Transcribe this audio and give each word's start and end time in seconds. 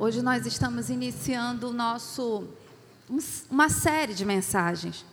Hoje 0.00 0.22
nós 0.22 0.46
estamos 0.46 0.90
iniciando 0.90 1.72
nosso, 1.72 2.46
uma 3.50 3.68
série 3.68 4.14
de 4.14 4.24
mensagens 4.24 5.04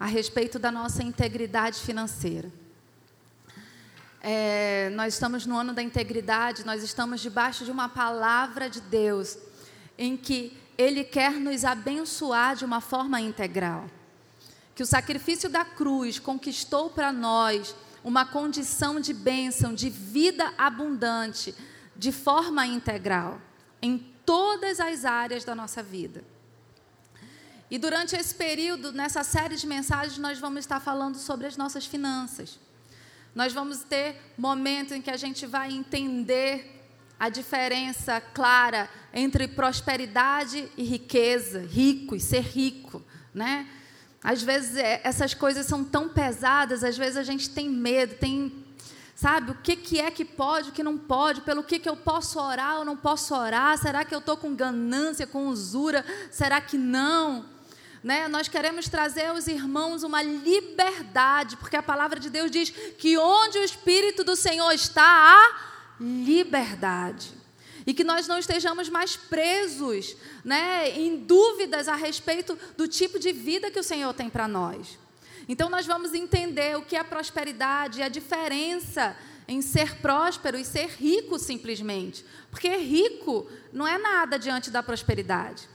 a 0.00 0.06
respeito 0.06 0.58
da 0.58 0.72
nossa 0.72 1.02
integridade 1.02 1.78
financeira. 1.80 2.50
É, 4.22 4.90
nós 4.94 5.12
estamos 5.12 5.44
no 5.44 5.54
ano 5.54 5.74
da 5.74 5.82
integridade, 5.82 6.64
nós 6.64 6.82
estamos 6.82 7.20
debaixo 7.20 7.66
de 7.66 7.70
uma 7.70 7.90
palavra 7.90 8.70
de 8.70 8.80
Deus, 8.80 9.36
em 9.98 10.16
que 10.16 10.56
Ele 10.78 11.04
quer 11.04 11.32
nos 11.32 11.62
abençoar 11.62 12.56
de 12.56 12.64
uma 12.64 12.80
forma 12.80 13.20
integral. 13.20 13.84
Que 14.74 14.82
o 14.82 14.86
sacrifício 14.86 15.50
da 15.50 15.66
cruz 15.66 16.18
conquistou 16.18 16.88
para 16.88 17.12
nós 17.12 17.76
uma 18.02 18.24
condição 18.24 18.98
de 18.98 19.12
bênção, 19.12 19.74
de 19.74 19.90
vida 19.90 20.54
abundante, 20.56 21.54
de 21.94 22.10
forma 22.10 22.66
integral, 22.66 23.38
em 23.82 24.10
todas 24.24 24.80
as 24.80 25.04
áreas 25.04 25.44
da 25.44 25.54
nossa 25.54 25.82
vida. 25.82 26.24
E 27.70 27.78
durante 27.78 28.14
esse 28.14 28.34
período, 28.34 28.92
nessa 28.92 29.24
série 29.24 29.56
de 29.56 29.66
mensagens, 29.66 30.18
nós 30.18 30.38
vamos 30.38 30.60
estar 30.60 30.78
falando 30.78 31.16
sobre 31.16 31.46
as 31.46 31.56
nossas 31.56 31.86
finanças. 31.86 32.58
Nós 33.34 33.52
vamos 33.52 33.82
ter 33.82 34.16
momentos 34.36 34.92
em 34.92 35.00
que 35.00 35.10
a 35.10 35.16
gente 35.16 35.46
vai 35.46 35.72
entender 35.72 36.82
a 37.18 37.28
diferença 37.28 38.20
clara 38.20 38.90
entre 39.14 39.48
prosperidade 39.48 40.68
e 40.76 40.82
riqueza, 40.82 41.60
rico 41.60 42.14
e 42.14 42.20
ser 42.20 42.42
rico, 42.42 43.02
né? 43.32 43.68
Às 44.22 44.42
vezes 44.42 44.76
é, 44.76 45.00
essas 45.02 45.32
coisas 45.32 45.66
são 45.66 45.82
tão 45.82 46.08
pesadas, 46.08 46.84
às 46.84 46.96
vezes 46.96 47.16
a 47.16 47.22
gente 47.22 47.48
tem 47.50 47.68
medo, 47.68 48.16
tem 48.16 48.61
Sabe, 49.22 49.52
o 49.52 49.54
que, 49.54 49.76
que 49.76 50.00
é 50.00 50.10
que 50.10 50.24
pode, 50.24 50.70
o 50.70 50.72
que 50.72 50.82
não 50.82 50.98
pode, 50.98 51.42
pelo 51.42 51.62
que, 51.62 51.78
que 51.78 51.88
eu 51.88 51.94
posso 51.94 52.40
orar 52.40 52.80
ou 52.80 52.84
não 52.84 52.96
posso 52.96 53.32
orar? 53.32 53.78
Será 53.78 54.04
que 54.04 54.12
eu 54.12 54.18
estou 54.18 54.36
com 54.36 54.52
ganância, 54.52 55.28
com 55.28 55.46
usura? 55.46 56.04
Será 56.28 56.60
que 56.60 56.76
não? 56.76 57.46
Né? 58.02 58.26
Nós 58.26 58.48
queremos 58.48 58.88
trazer 58.88 59.26
aos 59.26 59.46
irmãos 59.46 60.02
uma 60.02 60.24
liberdade, 60.24 61.56
porque 61.56 61.76
a 61.76 61.82
palavra 61.84 62.18
de 62.18 62.28
Deus 62.30 62.50
diz 62.50 62.70
que 62.70 63.16
onde 63.16 63.58
o 63.58 63.62
Espírito 63.62 64.24
do 64.24 64.34
Senhor 64.34 64.72
está, 64.72 65.04
há 65.04 65.56
liberdade. 66.00 67.32
E 67.86 67.94
que 67.94 68.02
nós 68.02 68.26
não 68.26 68.38
estejamos 68.38 68.88
mais 68.88 69.14
presos 69.14 70.16
né, 70.44 70.98
em 70.98 71.18
dúvidas 71.18 71.86
a 71.86 71.94
respeito 71.94 72.58
do 72.76 72.88
tipo 72.88 73.20
de 73.20 73.30
vida 73.30 73.70
que 73.70 73.78
o 73.78 73.84
Senhor 73.84 74.12
tem 74.14 74.28
para 74.28 74.48
nós. 74.48 74.98
Então, 75.48 75.68
nós 75.68 75.86
vamos 75.86 76.14
entender 76.14 76.76
o 76.76 76.82
que 76.82 76.96
é 76.96 77.02
prosperidade, 77.02 78.02
a 78.02 78.08
diferença 78.08 79.16
em 79.48 79.60
ser 79.60 79.96
próspero 79.96 80.56
e 80.56 80.64
ser 80.64 80.88
rico 80.88 81.38
simplesmente. 81.38 82.24
Porque 82.50 82.68
rico 82.76 83.50
não 83.72 83.86
é 83.86 83.98
nada 83.98 84.38
diante 84.38 84.70
da 84.70 84.82
prosperidade. 84.82 85.68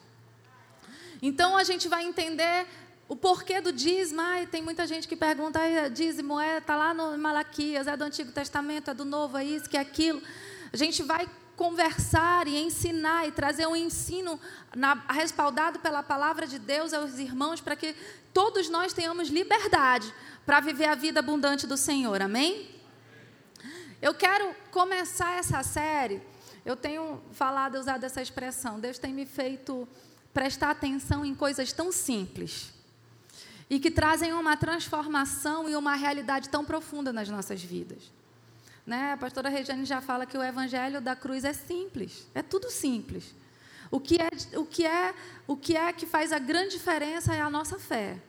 Então, 1.21 1.57
a 1.57 1.63
gente 1.63 1.87
vai 1.87 2.05
entender 2.05 2.65
o 3.07 3.15
porquê 3.15 3.61
do 3.61 3.71
dízimo. 3.71 4.21
Ai, 4.21 4.45
tem 4.45 4.61
muita 4.61 4.85
gente 4.85 5.07
que 5.07 5.15
pergunta: 5.15 5.59
dízimo 5.89 6.39
é, 6.39 6.57
está 6.57 6.75
lá 6.75 6.93
no 6.93 7.17
Malaquias, 7.17 7.87
é 7.87 7.97
do 7.97 8.03
Antigo 8.03 8.31
Testamento, 8.31 8.91
é 8.91 8.93
do 8.93 9.05
Novo, 9.05 9.37
é 9.37 9.43
isso, 9.43 9.69
que 9.69 9.77
é 9.77 9.81
aquilo. 9.81 10.21
A 10.71 10.77
gente 10.77 11.03
vai 11.03 11.27
conversar 11.55 12.47
e 12.47 12.55
ensinar 12.55 13.27
e 13.27 13.31
trazer 13.31 13.65
um 13.65 13.75
ensino 13.75 14.39
na, 14.75 14.93
respaldado 15.09 15.79
pela 15.79 16.03
palavra 16.03 16.45
de 16.45 16.59
Deus 16.59 16.93
aos 16.93 17.17
irmãos 17.17 17.59
para 17.59 17.75
que 17.75 17.95
todos 18.37 18.69
nós 18.69 18.93
tenhamos 18.93 19.29
liberdade 19.29 20.13
para 20.45 20.59
viver 20.59 20.85
a 20.85 20.93
vida 20.93 21.21
abundante 21.21 21.65
do 21.65 21.75
Senhor. 21.75 22.21
Amém? 22.21 22.69
Eu 23.99 24.13
quero 24.13 24.55
começar 24.69 25.39
essa 25.39 25.63
série. 25.63 26.21
Eu 26.63 26.75
tenho 26.75 27.19
falado, 27.31 27.79
usado 27.79 28.03
essa 28.03 28.21
expressão. 28.21 28.79
Deus 28.79 28.99
tem 28.99 29.11
me 29.11 29.25
feito 29.25 29.87
prestar 30.31 30.69
atenção 30.69 31.25
em 31.25 31.33
coisas 31.33 31.73
tão 31.73 31.91
simples 31.91 32.71
e 33.71 33.79
que 33.79 33.89
trazem 33.89 34.31
uma 34.33 34.55
transformação 34.55 35.67
e 35.67 35.75
uma 35.75 35.95
realidade 35.95 36.47
tão 36.47 36.63
profunda 36.63 37.11
nas 37.11 37.27
nossas 37.27 37.63
vidas. 37.63 38.11
Né? 38.85 39.13
A 39.13 39.17
pastora 39.17 39.49
Regiane 39.49 39.83
já 39.83 39.99
fala 39.99 40.27
que 40.27 40.37
o 40.37 40.43
evangelho 40.43 41.01
da 41.01 41.15
cruz 41.15 41.43
é 41.43 41.53
simples, 41.53 42.27
é 42.35 42.43
tudo 42.43 42.69
simples. 42.69 43.33
O 43.89 43.99
que 43.99 44.17
é, 44.21 44.29
o 44.55 44.63
que 44.63 44.85
é, 44.85 45.15
o 45.47 45.57
que 45.57 45.75
é 45.75 45.91
que 45.91 46.05
faz 46.05 46.31
a 46.31 46.37
grande 46.37 46.77
diferença 46.77 47.33
é 47.33 47.41
a 47.41 47.49
nossa 47.49 47.79
fé. 47.79 48.21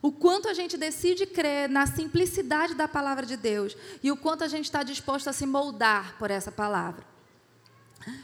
O 0.00 0.12
quanto 0.12 0.48
a 0.48 0.54
gente 0.54 0.76
decide 0.76 1.26
crer 1.26 1.68
na 1.68 1.86
simplicidade 1.86 2.74
da 2.74 2.86
palavra 2.86 3.26
de 3.26 3.36
Deus 3.36 3.76
e 4.02 4.12
o 4.12 4.16
quanto 4.16 4.44
a 4.44 4.48
gente 4.48 4.66
está 4.66 4.82
disposto 4.82 5.28
a 5.28 5.32
se 5.32 5.46
moldar 5.46 6.16
por 6.18 6.30
essa 6.30 6.52
palavra. 6.52 7.04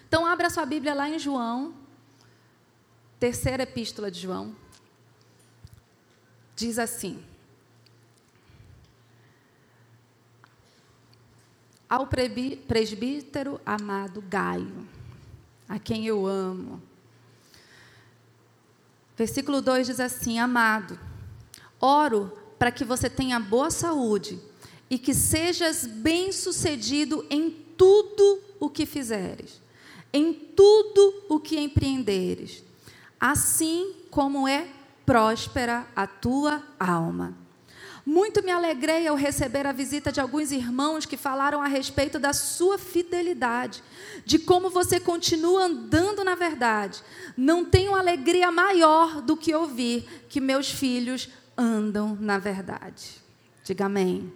Então, 0.07 0.25
abra 0.25 0.51
sua 0.51 0.65
Bíblia 0.65 0.95
lá 0.95 1.09
em 1.09 1.19
João, 1.19 1.75
terceira 3.19 3.65
epístola 3.65 4.11
de 4.11 4.21
João. 4.21 4.55
Diz 6.55 6.79
assim: 6.79 7.23
ao 11.95 12.09
presbítero 12.09 13.61
amado 13.65 14.21
Gaio, 14.23 14.89
a 15.69 15.79
quem 15.79 16.07
eu 16.07 16.27
amo. 16.27 16.83
Versículo 19.17 19.63
2 19.63 19.87
diz 19.87 20.01
assim: 20.01 20.39
Amado, 20.39 20.99
oro 21.85 22.33
para 22.59 22.73
que 22.73 22.85
você 22.85 23.11
tenha 23.11 23.39
boa 23.39 23.71
saúde 23.71 24.41
e 24.89 24.97
que 24.97 25.13
sejas 25.13 25.87
bem-sucedido 25.87 27.27
em 27.29 27.51
tudo 27.77 28.41
o 28.59 28.71
que 28.71 28.87
fizeres, 28.87 29.61
em 30.13 30.33
tudo 30.33 31.25
o 31.29 31.39
que 31.39 31.59
empreenderes, 31.59 32.65
assim 33.21 33.95
como 34.11 34.49
é 34.49 34.67
próspera 35.05 35.87
a 35.95 36.07
tua 36.07 36.63
alma. 36.81 37.37
Muito 38.07 38.43
me 38.43 38.51
alegrei 38.51 39.07
ao 39.07 39.17
receber 39.17 39.67
a 39.67 39.73
visita 39.73 40.13
de 40.13 40.21
alguns 40.21 40.53
irmãos 40.53 41.07
que 41.07 41.17
falaram 41.17 41.63
a 41.63 41.67
respeito 41.67 42.19
da 42.19 42.35
sua 42.35 42.77
fidelidade, 42.79 43.83
de 44.27 44.39
como 44.39 44.69
você 44.69 45.01
continua 45.01 45.65
andando 45.65 46.23
na 46.23 46.35
verdade. 46.35 47.03
Não 47.35 47.65
tenho 47.65 47.95
alegria 47.95 48.51
maior 48.51 49.23
do 49.23 49.37
que 49.37 49.55
ouvir 49.55 50.27
que 50.29 50.39
meus 50.39 50.71
filhos 50.71 51.31
andam 51.57 52.17
na 52.21 52.39
verdade. 52.39 53.23
Diga 53.63 53.87
amém. 53.87 54.33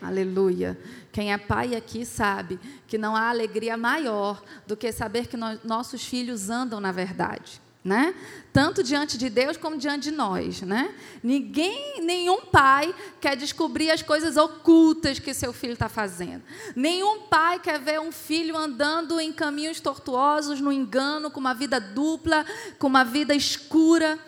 Aleluia. 0.00 0.78
Quem 1.12 1.32
é 1.32 1.38
pai 1.38 1.74
aqui 1.74 2.04
sabe 2.04 2.58
que 2.86 2.98
não 2.98 3.16
há 3.16 3.28
alegria 3.28 3.76
maior 3.76 4.42
do 4.66 4.76
que 4.76 4.92
saber 4.92 5.26
que 5.26 5.36
nós, 5.36 5.60
nossos 5.64 6.04
filhos 6.04 6.50
andam 6.50 6.80
na 6.80 6.92
verdade 6.92 7.62
né? 7.84 8.14
Tanto 8.50 8.82
diante 8.82 9.18
de 9.18 9.28
Deus 9.28 9.58
como 9.58 9.76
diante 9.76 10.04
de 10.04 10.10
nós, 10.10 10.62
né? 10.62 10.94
Ninguém, 11.22 12.00
nenhum 12.00 12.46
pai 12.46 12.94
quer 13.20 13.36
descobrir 13.36 13.90
as 13.90 14.00
coisas 14.00 14.38
ocultas 14.38 15.18
que 15.18 15.34
seu 15.34 15.52
filho 15.52 15.74
está 15.74 15.88
fazendo. 15.88 16.42
Nenhum 16.74 17.22
pai 17.22 17.60
quer 17.60 17.78
ver 17.78 18.00
um 18.00 18.10
filho 18.10 18.56
andando 18.56 19.20
em 19.20 19.30
caminhos 19.30 19.80
tortuosos, 19.80 20.62
no 20.62 20.72
engano, 20.72 21.30
com 21.30 21.38
uma 21.38 21.52
vida 21.52 21.78
dupla, 21.78 22.46
com 22.78 22.86
uma 22.86 23.04
vida 23.04 23.34
escura. 23.34 24.18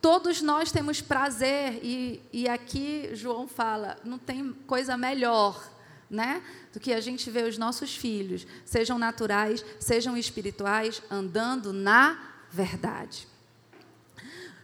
Todos 0.00 0.40
nós 0.40 0.72
temos 0.72 1.00
prazer 1.00 1.80
e, 1.82 2.22
e 2.32 2.48
aqui 2.48 3.10
João 3.12 3.46
fala, 3.46 3.98
não 4.04 4.18
tem 4.18 4.52
coisa 4.66 4.96
melhor 4.96 5.70
né? 6.10 6.42
Do 6.72 6.80
que 6.80 6.92
a 6.92 7.00
gente 7.00 7.30
vê 7.30 7.42
os 7.42 7.56
nossos 7.56 7.94
filhos, 7.94 8.46
sejam 8.64 8.98
naturais, 8.98 9.64
sejam 9.78 10.16
espirituais, 10.16 11.00
andando 11.08 11.72
na 11.72 12.18
verdade. 12.50 13.28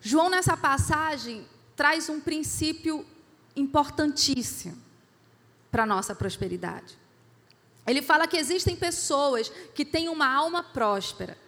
João, 0.01 0.29
nessa 0.29 0.57
passagem, 0.57 1.47
traz 1.77 2.09
um 2.09 2.21
princípio 2.21 3.07
importantíssimo 3.55 4.77
para 5.71 5.85
a 5.85 5.87
nossa 5.87 6.15
prosperidade. 6.15 6.99
Ele 7.87 8.03
fala 8.03 8.27
que 8.27 8.37
existem 8.37 8.75
pessoas 8.75 9.49
que 9.75 9.85
têm 9.85 10.09
uma 10.09 10.27
alma 10.29 10.63
próspera. 10.63 11.39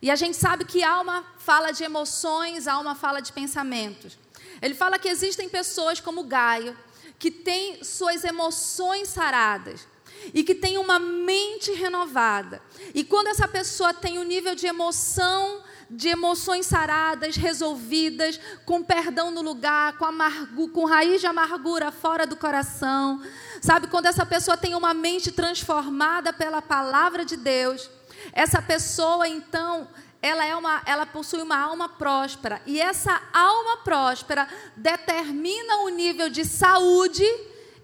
E 0.00 0.10
a 0.10 0.16
gente 0.16 0.36
sabe 0.36 0.64
que 0.64 0.82
alma 0.82 1.24
fala 1.38 1.72
de 1.72 1.82
emoções, 1.84 2.66
alma 2.66 2.94
fala 2.94 3.20
de 3.20 3.32
pensamentos. 3.32 4.18
Ele 4.62 4.74
fala 4.74 4.98
que 4.98 5.08
existem 5.08 5.48
pessoas 5.48 6.00
como 6.00 6.24
Gaio, 6.24 6.76
que 7.18 7.30
têm 7.30 7.82
suas 7.82 8.24
emoções 8.24 9.08
saradas 9.08 9.86
e 10.32 10.44
que 10.44 10.54
têm 10.54 10.78
uma 10.78 10.98
mente 10.98 11.72
renovada. 11.72 12.62
E 12.94 13.04
quando 13.04 13.28
essa 13.28 13.48
pessoa 13.48 13.92
tem 13.92 14.18
um 14.18 14.24
nível 14.24 14.54
de 14.54 14.66
emoção 14.66 15.62
de 15.90 16.08
emoções 16.08 16.66
saradas, 16.66 17.36
resolvidas, 17.36 18.38
com 18.66 18.82
perdão 18.82 19.30
no 19.30 19.40
lugar, 19.40 19.96
com, 19.96 20.04
amargu, 20.04 20.68
com 20.68 20.84
raiz 20.84 21.20
de 21.20 21.26
amargura 21.26 21.90
fora 21.90 22.26
do 22.26 22.36
coração. 22.36 23.22
Sabe, 23.60 23.86
quando 23.86 24.06
essa 24.06 24.26
pessoa 24.26 24.56
tem 24.56 24.74
uma 24.74 24.92
mente 24.92 25.32
transformada 25.32 26.32
pela 26.32 26.60
palavra 26.60 27.24
de 27.24 27.36
Deus, 27.36 27.88
essa 28.32 28.60
pessoa 28.60 29.28
então 29.28 29.88
ela, 30.20 30.44
é 30.44 30.54
uma, 30.56 30.82
ela 30.84 31.06
possui 31.06 31.40
uma 31.40 31.56
alma 31.56 31.88
próspera. 31.88 32.60
E 32.66 32.80
essa 32.80 33.22
alma 33.32 33.78
próspera 33.78 34.48
determina 34.76 35.78
o 35.78 35.88
nível 35.88 36.28
de 36.28 36.44
saúde 36.44 37.24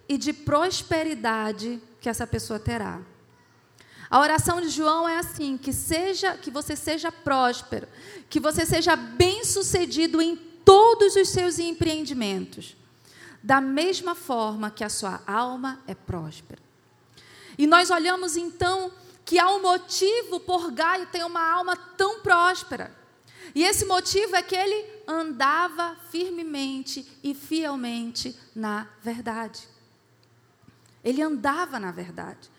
e 0.08 0.19
de 0.19 0.32
prosperidade 0.32 1.81
que 2.00 2.08
essa 2.08 2.26
pessoa 2.26 2.58
terá. 2.58 3.00
A 4.10 4.20
oração 4.20 4.60
de 4.60 4.69
João 4.69 5.08
é 5.08 5.19
assim: 5.19 5.56
que 5.56 5.72
seja, 5.72 6.37
que 6.37 6.50
você 6.50 6.76
seja 6.76 7.10
próspero, 7.10 7.88
que 8.28 8.40
você 8.40 8.66
seja 8.66 8.96
bem-sucedido 8.96 10.20
em 10.20 10.37
todos 10.37 11.16
os 11.16 11.28
seus 11.28 11.58
empreendimentos, 11.58 12.76
da 13.42 13.60
mesma 13.60 14.14
forma 14.14 14.70
que 14.70 14.84
a 14.84 14.88
sua 14.88 15.22
alma 15.26 15.80
é 15.87 15.94
próspera. 15.94 16.62
E 17.56 17.66
nós 17.66 17.90
olhamos 17.90 18.37
então 18.37 18.92
que 19.25 19.38
há 19.38 19.50
um 19.50 19.62
motivo 19.62 20.41
por 20.41 20.71
Gaio 20.71 21.06
ter 21.06 21.25
uma 21.25 21.47
alma 21.47 21.76
tão 21.76 22.21
próspera. 22.21 22.94
E 23.55 23.62
esse 23.62 23.85
motivo 23.85 24.37
é 24.37 24.43
que 24.43 24.55
ele 24.55 24.85
andava 25.06 25.97
firmemente 26.11 27.06
e 27.23 27.35
fielmente 27.35 28.37
na 28.55 28.88
verdade. 29.03 29.69
Ele 31.03 31.23
andava 31.23 31.79
na 31.79 31.91
verdade. 31.91 32.50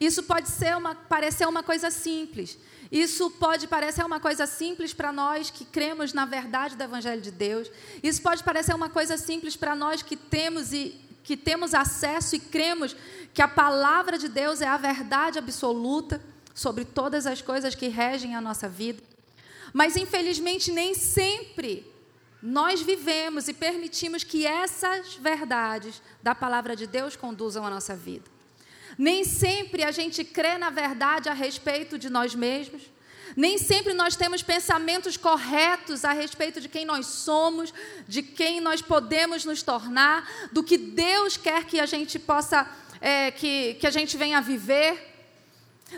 Isso 0.00 0.24
pode 0.24 0.48
ser 0.48 0.76
uma, 0.76 0.94
parecer 0.94 1.46
uma 1.46 1.62
coisa 1.62 1.90
simples. 1.90 2.58
Isso 2.90 3.30
pode 3.30 3.66
parecer 3.66 4.04
uma 4.04 4.20
coisa 4.20 4.46
simples 4.46 4.92
para 4.92 5.12
nós 5.12 5.50
que 5.50 5.64
cremos 5.64 6.12
na 6.12 6.24
verdade 6.24 6.76
do 6.76 6.82
Evangelho 6.82 7.20
de 7.20 7.30
Deus. 7.30 7.70
Isso 8.02 8.20
pode 8.20 8.42
parecer 8.42 8.74
uma 8.74 8.88
coisa 8.88 9.16
simples 9.16 9.56
para 9.56 9.74
nós 9.74 10.02
que 10.02 10.16
temos 10.16 10.72
e 10.72 11.00
que 11.24 11.36
temos 11.36 11.74
acesso 11.74 12.36
e 12.36 12.38
cremos 12.38 12.94
que 13.32 13.42
a 13.42 13.48
palavra 13.48 14.16
de 14.16 14.28
Deus 14.28 14.60
é 14.60 14.68
a 14.68 14.76
verdade 14.76 15.38
absoluta 15.38 16.22
sobre 16.54 16.84
todas 16.84 17.26
as 17.26 17.42
coisas 17.42 17.74
que 17.74 17.88
regem 17.88 18.36
a 18.36 18.40
nossa 18.40 18.68
vida. 18.68 19.02
Mas 19.72 19.96
infelizmente 19.96 20.70
nem 20.70 20.94
sempre 20.94 21.90
nós 22.40 22.82
vivemos 22.82 23.48
e 23.48 23.54
permitimos 23.54 24.22
que 24.22 24.46
essas 24.46 25.14
verdades 25.14 26.00
da 26.22 26.34
palavra 26.34 26.76
de 26.76 26.86
Deus 26.86 27.16
conduzam 27.16 27.66
a 27.66 27.70
nossa 27.70 27.96
vida. 27.96 28.30
Nem 28.98 29.24
sempre 29.24 29.82
a 29.82 29.90
gente 29.90 30.22
crê 30.22 30.58
na 30.58 30.68
verdade 30.68 31.28
a 31.28 31.32
respeito 31.32 31.98
de 31.98 32.10
nós 32.10 32.34
mesmos. 32.34 32.82
Nem 33.36 33.58
sempre 33.58 33.92
nós 33.92 34.14
temos 34.14 34.42
pensamentos 34.42 35.16
corretos 35.16 36.04
a 36.04 36.12
respeito 36.12 36.60
de 36.60 36.68
quem 36.68 36.84
nós 36.84 37.06
somos, 37.06 37.74
de 38.06 38.22
quem 38.22 38.60
nós 38.60 38.80
podemos 38.80 39.44
nos 39.44 39.62
tornar, 39.62 40.28
do 40.52 40.62
que 40.62 40.78
Deus 40.78 41.36
quer 41.36 41.64
que 41.64 41.80
a 41.80 41.86
gente 41.86 42.18
possa, 42.18 42.68
é, 43.00 43.30
que, 43.30 43.74
que 43.74 43.86
a 43.86 43.90
gente 43.90 44.16
venha 44.16 44.40
viver. 44.40 45.12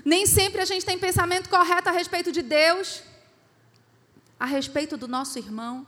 Nem 0.04 0.26
sempre 0.26 0.62
a 0.62 0.64
gente 0.64 0.84
tem 0.84 0.98
pensamento 0.98 1.48
correto 1.48 1.88
a 1.88 1.92
respeito 1.92 2.32
de 2.32 2.42
Deus, 2.42 3.02
a 4.40 4.46
respeito 4.46 4.96
do 4.96 5.06
nosso 5.06 5.38
irmão. 5.38 5.86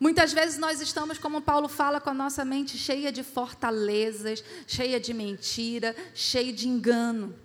Muitas 0.00 0.32
vezes 0.32 0.58
nós 0.58 0.80
estamos, 0.80 1.16
como 1.16 1.40
Paulo 1.40 1.68
fala, 1.68 2.00
com 2.00 2.10
a 2.10 2.14
nossa 2.14 2.44
mente 2.44 2.76
cheia 2.76 3.12
de 3.12 3.22
fortalezas, 3.22 4.42
cheia 4.66 4.98
de 4.98 5.14
mentira, 5.14 5.94
cheia 6.14 6.52
de 6.52 6.66
engano. 6.66 7.38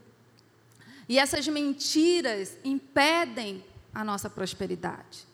E 1.07 1.17
essas 1.17 1.47
mentiras 1.47 2.57
impedem 2.63 3.63
a 3.93 4.03
nossa 4.03 4.29
prosperidade. 4.29 5.25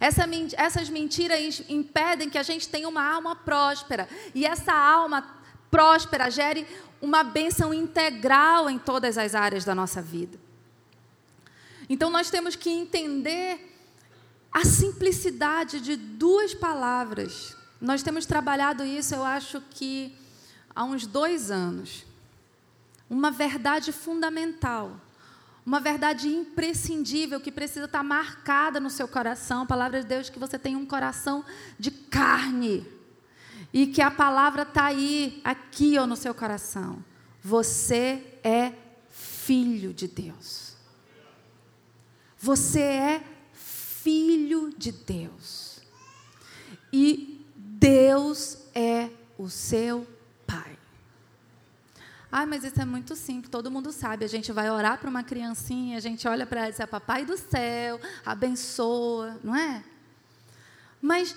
Essa, 0.00 0.24
essas 0.56 0.88
mentiras 0.88 1.62
impedem 1.68 2.30
que 2.30 2.38
a 2.38 2.42
gente 2.42 2.68
tenha 2.68 2.88
uma 2.88 3.04
alma 3.04 3.36
próspera. 3.36 4.08
E 4.34 4.46
essa 4.46 4.72
alma 4.72 5.22
próspera 5.70 6.30
gere 6.30 6.66
uma 7.00 7.22
bênção 7.22 7.74
integral 7.74 8.70
em 8.70 8.78
todas 8.78 9.18
as 9.18 9.34
áreas 9.34 9.64
da 9.64 9.74
nossa 9.74 10.00
vida. 10.00 10.38
Então 11.88 12.08
nós 12.08 12.30
temos 12.30 12.56
que 12.56 12.70
entender 12.70 13.72
a 14.52 14.64
simplicidade 14.64 15.80
de 15.80 15.96
duas 15.96 16.54
palavras. 16.54 17.56
Nós 17.80 18.02
temos 18.02 18.24
trabalhado 18.24 18.84
isso, 18.84 19.14
eu 19.14 19.24
acho 19.24 19.60
que 19.70 20.16
há 20.74 20.84
uns 20.84 21.06
dois 21.06 21.50
anos. 21.50 22.06
Uma 23.10 23.30
verdade 23.30 23.92
fundamental, 23.92 24.98
uma 25.64 25.80
verdade 25.80 26.28
imprescindível 26.28 27.40
que 27.40 27.50
precisa 27.50 27.86
estar 27.86 28.02
marcada 28.02 28.78
no 28.78 28.90
seu 28.90 29.08
coração. 29.08 29.62
A 29.62 29.66
palavra 29.66 30.02
de 30.02 30.06
Deus 30.06 30.28
que 30.28 30.38
você 30.38 30.58
tem 30.58 30.76
um 30.76 30.84
coração 30.84 31.44
de 31.78 31.90
carne 31.90 32.86
e 33.72 33.86
que 33.86 34.02
a 34.02 34.10
palavra 34.10 34.62
está 34.62 34.84
aí, 34.84 35.40
aqui 35.42 35.98
ó, 35.98 36.06
no 36.06 36.16
seu 36.16 36.34
coração. 36.34 37.02
Você 37.42 38.22
é 38.44 38.72
filho 39.08 39.92
de 39.92 40.06
Deus. 40.06 40.76
Você 42.38 42.80
é 42.80 43.24
filho 43.52 44.72
de 44.76 44.92
Deus. 44.92 45.80
E 46.92 47.44
Deus 47.56 48.58
é 48.74 49.10
o 49.38 49.48
seu 49.48 50.06
Pai. 50.46 50.78
Ah, 52.36 52.44
mas 52.44 52.64
isso 52.64 52.80
é 52.80 52.84
muito 52.84 53.14
simples, 53.14 53.48
todo 53.48 53.70
mundo 53.70 53.92
sabe. 53.92 54.24
A 54.24 54.28
gente 54.28 54.50
vai 54.50 54.68
orar 54.68 54.98
para 54.98 55.08
uma 55.08 55.22
criancinha, 55.22 55.96
a 55.96 56.00
gente 56.00 56.26
olha 56.26 56.44
para 56.44 56.62
ela 56.62 56.68
e 56.70 56.72
diz: 56.72 56.84
Papai 56.84 57.24
do 57.24 57.38
céu, 57.38 58.00
abençoa, 58.26 59.38
não 59.44 59.54
é? 59.54 59.84
Mas 61.00 61.36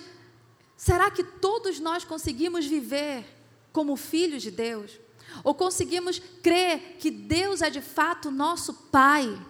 será 0.76 1.08
que 1.08 1.22
todos 1.22 1.78
nós 1.78 2.02
conseguimos 2.02 2.66
viver 2.66 3.24
como 3.72 3.94
filhos 3.94 4.42
de 4.42 4.50
Deus? 4.50 4.98
Ou 5.44 5.54
conseguimos 5.54 6.20
crer 6.42 6.96
que 6.98 7.12
Deus 7.12 7.62
é 7.62 7.70
de 7.70 7.80
fato 7.80 8.28
nosso 8.32 8.74
Pai? 8.74 9.40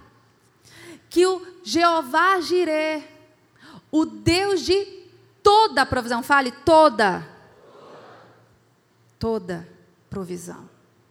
que 1.08 1.26
o 1.26 1.46
Jeová 1.64 2.38
Jirê, 2.42 3.02
o 3.90 4.04
Deus 4.04 4.60
de 4.60 4.84
toda 5.42 5.86
provisão, 5.86 6.22
fale 6.22 6.52
toda. 6.52 7.26
Toda 9.18 9.66
provisão. 10.10 10.68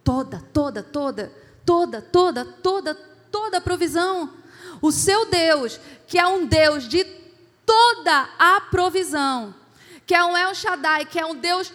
Toda, 0.07 0.41
toda, 0.53 0.81
toda, 0.81 1.33
toda, 1.65 2.01
toda, 2.01 2.45
toda, 2.45 2.95
toda 3.29 3.59
provisão. 3.59 4.33
O 4.81 4.89
seu 4.89 5.25
Deus, 5.25 5.77
que 6.07 6.17
é 6.17 6.25
um 6.25 6.45
Deus 6.45 6.87
de 6.87 7.03
toda 7.65 8.29
a 8.39 8.61
provisão, 8.61 9.53
que 10.05 10.15
é 10.15 10.23
um 10.23 10.37
El 10.37 10.55
Shaddai, 10.55 11.03
que 11.03 11.19
é 11.19 11.25
um 11.25 11.35
Deus 11.35 11.73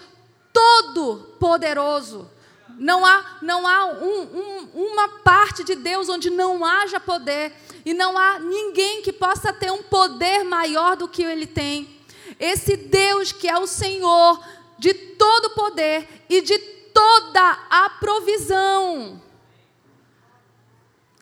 todo 0.51 1.37
poderoso, 1.39 2.31
não 2.79 3.05
há, 3.05 3.37
não 3.43 3.69
há 3.69 3.85
um, 3.85 4.23
um, 4.23 4.93
uma 4.93 5.09
parte 5.23 5.63
de 5.63 5.75
Deus 5.75 6.09
onde 6.09 6.31
não 6.31 6.65
haja 6.65 6.99
poder. 6.99 7.53
E 7.85 7.93
não 7.93 8.17
há 8.17 8.39
ninguém 8.39 9.03
que 9.03 9.13
possa 9.13 9.53
ter 9.53 9.71
um 9.71 9.83
poder 9.83 10.43
maior 10.43 10.97
do 10.97 11.07
que 11.07 11.23
ele 11.23 11.47
tem. 11.47 12.01
Esse 12.41 12.79
Deus 12.79 13.31
que 13.31 13.47
é 13.47 13.59
o 13.59 13.67
Senhor 13.67 14.43
de 14.79 14.95
todo 14.95 15.51
poder 15.51 16.09
e 16.31 16.41
de 16.41 16.81
toda 16.93 17.67
a 17.71 17.91
provisão. 17.91 19.23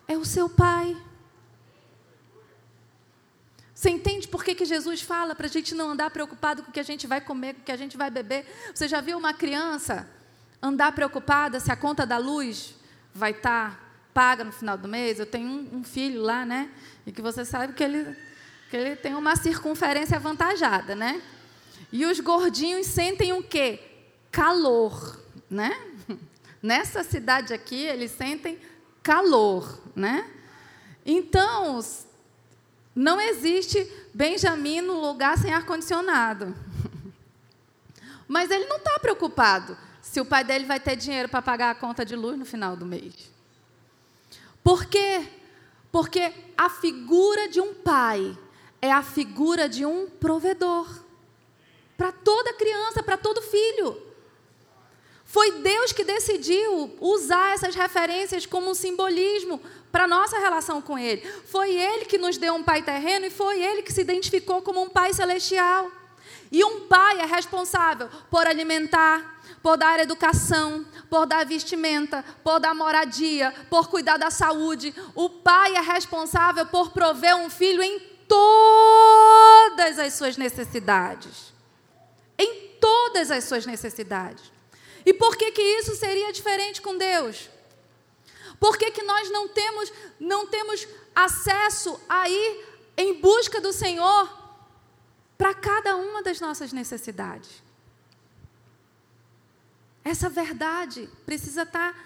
É 0.06 0.17
o 0.17 0.25
seu 0.25 0.49
Pai. 0.49 0.96
Você 3.74 3.89
entende 3.89 4.29
por 4.29 4.44
que, 4.44 4.55
que 4.55 4.67
Jesus 4.67 5.00
fala 5.00 5.34
para 5.34 5.46
a 5.46 5.50
gente 5.50 5.74
não 5.74 5.91
andar 5.91 6.10
preocupado 6.10 6.62
com 6.62 6.70
o 6.70 6.72
que 6.72 6.81
a 6.81 6.84
gente 6.84 7.06
vai 7.06 7.20
comer, 7.20 7.55
com 7.55 7.60
o 7.62 7.65
que 7.65 7.72
a 7.72 7.77
gente 7.77 7.96
vai 7.96 8.10
beber? 8.10 8.44
Você 8.74 8.86
já 8.86 9.00
viu 9.00 9.17
uma 9.17 9.32
criança 9.32 10.06
andar 10.60 10.93
preocupada 10.93 11.58
se 11.58 11.72
a 11.72 11.77
conta 11.77 12.05
da 12.05 12.19
luz 12.19 12.74
vai 13.15 13.31
estar 13.31 13.70
tá 13.70 13.91
paga 14.12 14.44
no 14.44 14.53
final 14.53 14.77
do 14.77 14.86
mês. 14.86 15.19
Eu 15.19 15.27
tenho 15.27 15.48
um, 15.48 15.79
um, 15.79 15.84
filho 15.84 16.20
lá, 16.20 16.44
né? 16.44 16.70
E 17.06 17.12
que 17.12 17.22
você 17.22 17.44
sabe 17.44 17.72
que 17.72 17.82
ele, 17.82 18.17
que 18.69 18.77
ele 18.77 18.96
tem 18.96 19.15
uma 19.15 19.34
circunferência 19.36 20.17
avantajada, 20.17 20.94
né? 20.94 21.22
E 21.93 22.05
os 22.05 22.20
gordinhos 22.20 22.86
sentem 22.86 23.32
o 23.32 23.43
quê? 23.43 23.81
Calor, 24.31 25.19
né? 25.51 25.77
Nessa 26.63 27.03
cidade 27.03 27.53
aqui, 27.53 27.83
eles 27.85 28.13
sentem 28.13 28.59
calor, 29.03 29.81
né? 29.97 30.31
Então, 31.05 31.81
não 32.95 33.21
existe 33.21 33.91
Benjamin 34.13 34.83
no 34.83 35.01
lugar 35.01 35.39
sem 35.39 35.53
ar-condicionado. 35.53 36.55
Mas 38.29 38.51
ele 38.51 38.67
não 38.67 38.77
está 38.77 38.99
preocupado 38.99 39.77
se 40.03 40.21
o 40.21 40.25
pai 40.25 40.45
dele 40.45 40.67
vai 40.67 40.79
ter 40.79 40.97
dinheiro 40.97 41.29
para 41.29 41.43
pagar 41.43 41.71
a 41.71 41.75
conta 41.75 42.05
de 42.05 42.15
luz 42.15 42.39
no 42.39 42.45
final 42.45 42.77
do 42.77 42.87
mês. 42.87 43.31
Por 44.63 44.85
quê? 44.85 45.27
Porque 45.91 46.33
a 46.57 46.69
figura 46.69 47.49
de 47.49 47.61
um 47.61 47.75
pai 47.75 48.37
é 48.83 48.93
a 48.93 49.03
figura 49.03 49.69
de 49.69 49.85
um 49.85 50.09
provedor. 50.09 50.89
Para 51.97 52.13
toda 52.13 52.55
criança, 52.55 53.03
para 53.03 53.17
todo 53.17 53.43
filho. 53.43 54.09
Foi 55.31 55.60
Deus 55.60 55.93
que 55.93 56.03
decidiu 56.03 56.96
usar 57.01 57.55
essas 57.55 57.77
referências 57.77 58.46
como 58.46 58.69
um 58.69 58.75
simbolismo 58.75 59.60
para 59.93 60.03
a 60.03 60.08
nossa 60.08 60.41
relação 60.41 60.82
com 60.82 60.99
Ele. 60.99 61.25
Foi 61.46 61.70
Ele 61.72 62.05
que 62.05 62.19
nos 62.19 62.37
deu 62.37 62.53
um 62.53 62.65
pai 62.65 62.82
terreno 62.82 63.27
e 63.27 63.31
foi 63.31 63.63
Ele 63.63 63.81
que 63.81 63.93
se 63.93 64.01
identificou 64.01 64.60
como 64.60 64.82
um 64.82 64.89
pai 64.89 65.15
celestial. 65.15 65.89
E 66.51 66.65
um 66.65 66.81
pai 66.89 67.20
é 67.20 67.27
responsável 67.27 68.08
por 68.29 68.44
alimentar, 68.44 69.41
por 69.63 69.77
dar 69.77 70.01
educação, 70.01 70.84
por 71.08 71.27
dar 71.27 71.46
vestimenta, 71.46 72.25
por 72.43 72.58
dar 72.58 72.75
moradia, 72.75 73.55
por 73.70 73.87
cuidar 73.87 74.17
da 74.17 74.32
saúde. 74.32 74.93
O 75.15 75.31
pai 75.31 75.77
é 75.77 75.81
responsável 75.81 76.67
por 76.67 76.91
prover 76.91 77.37
um 77.37 77.49
filho 77.49 77.84
em 77.84 78.01
todas 78.27 79.96
as 79.96 80.13
suas 80.15 80.37
necessidades. 80.37 81.53
Em 82.37 82.72
todas 82.81 83.31
as 83.31 83.44
suas 83.44 83.65
necessidades. 83.65 84.58
E 85.05 85.15
por 85.15 85.37
que 85.37 85.53
que 85.53 85.63
isso 85.63 85.95
seria 85.97 86.33
diferente 86.33 86.81
com 86.81 86.97
Deus? 86.97 87.49
Por 88.59 88.77
que, 88.77 88.91
que 88.91 89.03
nós 89.03 89.31
não 89.31 89.49
temos, 89.49 89.93
não 90.21 90.47
temos 90.47 90.87
acesso 91.15 91.99
a 92.07 92.29
ir 92.29 92.67
em 92.97 93.19
busca 93.19 93.59
do 93.59 93.73
Senhor 93.73 94.39
para 95.39 95.55
cada 95.55 95.97
uma 95.97 96.23
das 96.23 96.41
nossas 96.41 96.71
necessidades? 96.71 97.63
Essa 100.05 100.29
verdade 100.29 101.09
precisa 101.25 101.63
estar 101.63 101.93
tá 101.93 102.01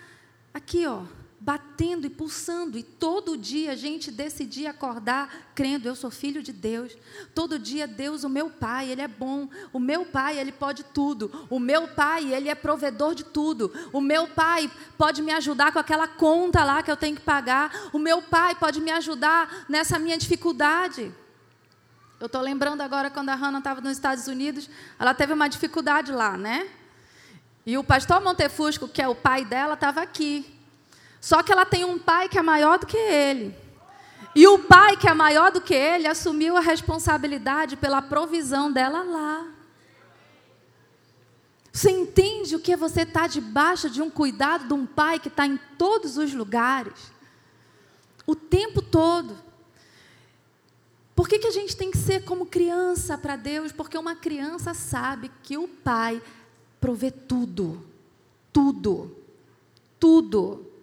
aqui, 0.53 0.87
ó, 0.87 1.03
batendo 1.45 2.07
e 2.07 2.11
pulsando, 2.11 2.79
e 2.79 2.83
todo 2.83 3.37
dia 3.37 3.73
a 3.73 3.77
gente 3.77 4.11
decidir 4.11 4.67
acordar 4.67 5.53
crendo, 5.55 5.87
eu 5.87 5.95
sou 5.95 6.11
filho 6.11 6.43
de 6.43 6.55
Deus. 6.55 6.97
Todo 7.35 7.59
dia 7.59 7.87
Deus, 7.87 8.25
o 8.25 8.31
meu 8.31 8.49
pai, 8.49 8.89
ele 8.89 9.03
é 9.03 9.09
bom. 9.09 9.47
O 9.71 9.79
meu 9.79 10.07
pai, 10.07 10.39
ele 10.39 10.51
pode 10.51 10.83
tudo. 10.83 11.47
O 11.51 11.59
meu 11.59 11.87
pai, 11.89 12.33
ele 12.33 12.49
é 12.49 12.55
provedor 12.55 13.15
de 13.15 13.25
tudo. 13.25 13.71
O 13.93 14.01
meu 14.01 14.27
pai 14.27 14.71
pode 14.97 15.21
me 15.21 15.33
ajudar 15.33 15.71
com 15.71 15.79
aquela 15.79 16.09
conta 16.09 16.65
lá 16.65 16.83
que 16.83 16.91
eu 16.91 16.97
tenho 16.97 17.15
que 17.15 17.21
pagar. 17.23 17.91
O 17.93 17.99
meu 17.99 18.23
pai 18.23 18.55
pode 18.55 18.81
me 18.81 18.91
ajudar 18.91 19.67
nessa 19.69 19.99
minha 19.99 20.17
dificuldade. 20.17 21.13
Eu 22.19 22.25
estou 22.25 22.41
lembrando 22.41 22.81
agora 22.81 23.11
quando 23.11 23.29
a 23.29 23.35
Hannah 23.35 23.59
estava 23.59 23.83
nos 23.83 23.93
Estados 23.93 24.27
Unidos, 24.29 24.71
ela 24.99 25.13
teve 25.13 25.35
uma 25.35 25.47
dificuldade 25.47 26.11
lá, 26.11 26.39
né? 26.39 26.67
E 27.67 27.77
o 27.77 27.85
pastor 27.85 28.23
Montefusco, 28.23 28.89
que 28.89 29.03
é 29.03 29.09
o 29.09 29.15
pai 29.15 29.45
dela, 29.45 29.75
estava 29.75 30.01
aqui. 30.01 30.53
Só 31.25 31.43
que 31.43 31.50
ela 31.50 31.64
tem 31.64 31.87
um 31.87 31.99
pai 31.99 32.28
que 32.28 32.38
é 32.38 32.43
maior 32.43 32.78
do 32.78 32.85
que 32.85 32.99
ele. 32.99 33.57
E 34.35 34.47
o 34.47 34.59
pai 34.59 34.95
que 34.95 35.09
é 35.09 35.14
maior 35.14 35.50
do 35.50 35.59
que 35.59 35.73
ele 35.73 36.07
assumiu 36.07 36.54
a 36.54 36.61
responsabilidade 36.61 37.78
pela 37.78 38.02
provisão 38.02 38.71
dela 38.71 39.02
lá. 39.02 39.47
Você 41.73 41.90
entende 41.90 42.54
o 42.54 42.61
que 42.61 42.76
você 42.76 43.04
estar 43.04 43.23
tá 43.23 43.26
debaixo 43.26 43.88
de 43.88 44.02
um 44.02 44.11
cuidado 44.11 44.69
de 44.69 44.75
um 44.75 44.85
pai 44.85 45.19
que 45.19 45.28
está 45.28 45.47
em 45.47 45.59
todos 45.78 46.19
os 46.19 46.35
lugares? 46.35 47.11
O 48.26 48.37
tempo 48.37 48.83
todo. 48.83 49.35
Por 51.16 51.26
que, 51.26 51.38
que 51.38 51.47
a 51.47 51.52
gente 51.52 51.75
tem 51.75 51.90
que 51.90 51.97
ser 51.97 52.26
como 52.26 52.45
criança 52.45 53.16
para 53.16 53.35
Deus? 53.35 53.73
Porque 53.73 53.97
uma 53.97 54.14
criança 54.14 54.75
sabe 54.75 55.31
que 55.43 55.57
o 55.57 55.66
pai 55.69 56.23
provê 56.78 57.11
tudo. 57.11 57.83
Tudo. 58.52 59.16
Tudo. 59.99 60.74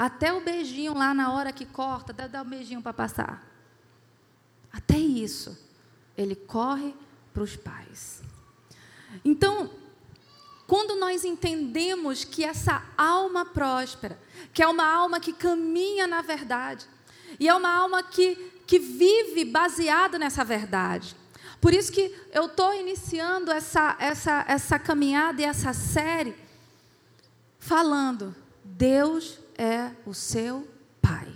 Até 0.00 0.32
o 0.32 0.40
beijinho 0.40 0.94
lá 0.94 1.12
na 1.12 1.30
hora 1.30 1.52
que 1.52 1.66
corta, 1.66 2.10
dá, 2.10 2.26
dá 2.26 2.40
um 2.40 2.48
beijinho 2.48 2.80
para 2.80 2.94
passar. 2.94 3.46
Até 4.72 4.96
isso. 4.96 5.58
Ele 6.16 6.34
corre 6.34 6.94
para 7.34 7.42
os 7.42 7.54
pais. 7.54 8.22
Então, 9.22 9.68
quando 10.66 10.96
nós 10.96 11.22
entendemos 11.22 12.24
que 12.24 12.42
essa 12.42 12.82
alma 12.96 13.44
próspera, 13.44 14.18
que 14.54 14.62
é 14.62 14.66
uma 14.66 14.86
alma 14.86 15.20
que 15.20 15.34
caminha 15.34 16.06
na 16.06 16.22
verdade, 16.22 16.86
e 17.38 17.46
é 17.46 17.54
uma 17.54 17.70
alma 17.70 18.02
que, 18.02 18.36
que 18.66 18.78
vive 18.78 19.44
baseada 19.44 20.18
nessa 20.18 20.42
verdade. 20.42 21.14
Por 21.60 21.74
isso 21.74 21.92
que 21.92 22.18
eu 22.32 22.46
estou 22.46 22.72
iniciando 22.72 23.52
essa, 23.52 23.96
essa, 23.98 24.46
essa 24.48 24.78
caminhada 24.78 25.42
e 25.42 25.44
essa 25.44 25.74
série 25.74 26.34
falando: 27.58 28.34
Deus 28.64 29.38
é 29.60 29.90
o 30.06 30.14
seu 30.14 30.66
pai. 31.02 31.28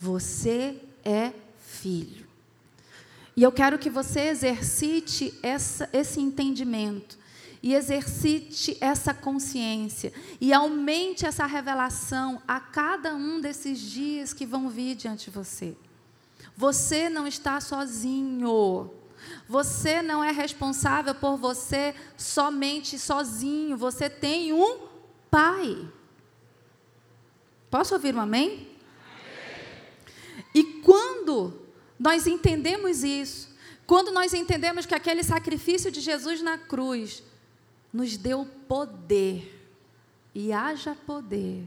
Você 0.00 0.80
é 1.04 1.34
filho. 1.58 2.26
E 3.36 3.42
eu 3.42 3.52
quero 3.52 3.78
que 3.78 3.90
você 3.90 4.20
exercite 4.28 5.38
essa, 5.42 5.86
esse 5.92 6.18
entendimento 6.18 7.18
e 7.62 7.74
exercite 7.74 8.78
essa 8.80 9.12
consciência 9.12 10.14
e 10.40 10.52
aumente 10.52 11.26
essa 11.26 11.44
revelação 11.44 12.40
a 12.48 12.58
cada 12.58 13.14
um 13.14 13.38
desses 13.38 13.78
dias 13.78 14.32
que 14.32 14.46
vão 14.46 14.70
vir 14.70 14.94
diante 14.94 15.26
de 15.26 15.30
você. 15.30 15.76
Você 16.56 17.10
não 17.10 17.26
está 17.26 17.60
sozinho. 17.60 18.90
Você 19.46 20.00
não 20.00 20.24
é 20.24 20.30
responsável 20.30 21.14
por 21.14 21.36
você 21.36 21.94
somente 22.16 22.98
sozinho. 22.98 23.76
Você 23.76 24.08
tem 24.08 24.52
um 24.54 24.78
pai. 25.30 25.86
Posso 27.74 27.92
ouvir 27.92 28.14
um 28.14 28.20
amém? 28.20 28.50
amém? 28.52 28.68
E 30.54 30.62
quando 30.80 31.60
nós 31.98 32.24
entendemos 32.24 33.02
isso, 33.02 33.48
quando 33.84 34.12
nós 34.12 34.32
entendemos 34.32 34.86
que 34.86 34.94
aquele 34.94 35.24
sacrifício 35.24 35.90
de 35.90 36.00
Jesus 36.00 36.40
na 36.40 36.56
cruz 36.56 37.20
nos 37.92 38.16
deu 38.16 38.46
poder, 38.68 39.60
e 40.32 40.52
haja 40.52 40.94
poder, 40.94 41.66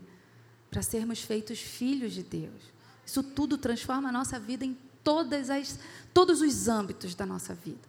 para 0.72 0.82
sermos 0.82 1.20
feitos 1.20 1.60
filhos 1.60 2.14
de 2.14 2.24
Deus. 2.24 2.62
Isso 3.06 3.22
tudo 3.22 3.58
transforma 3.58 4.08
a 4.08 4.12
nossa 4.14 4.40
vida 4.40 4.64
em 4.64 4.78
todas 5.04 5.50
as, 5.50 5.78
todos 6.14 6.40
os 6.40 6.70
âmbitos 6.70 7.16
da 7.16 7.26
nossa 7.26 7.54
vida. 7.54 7.84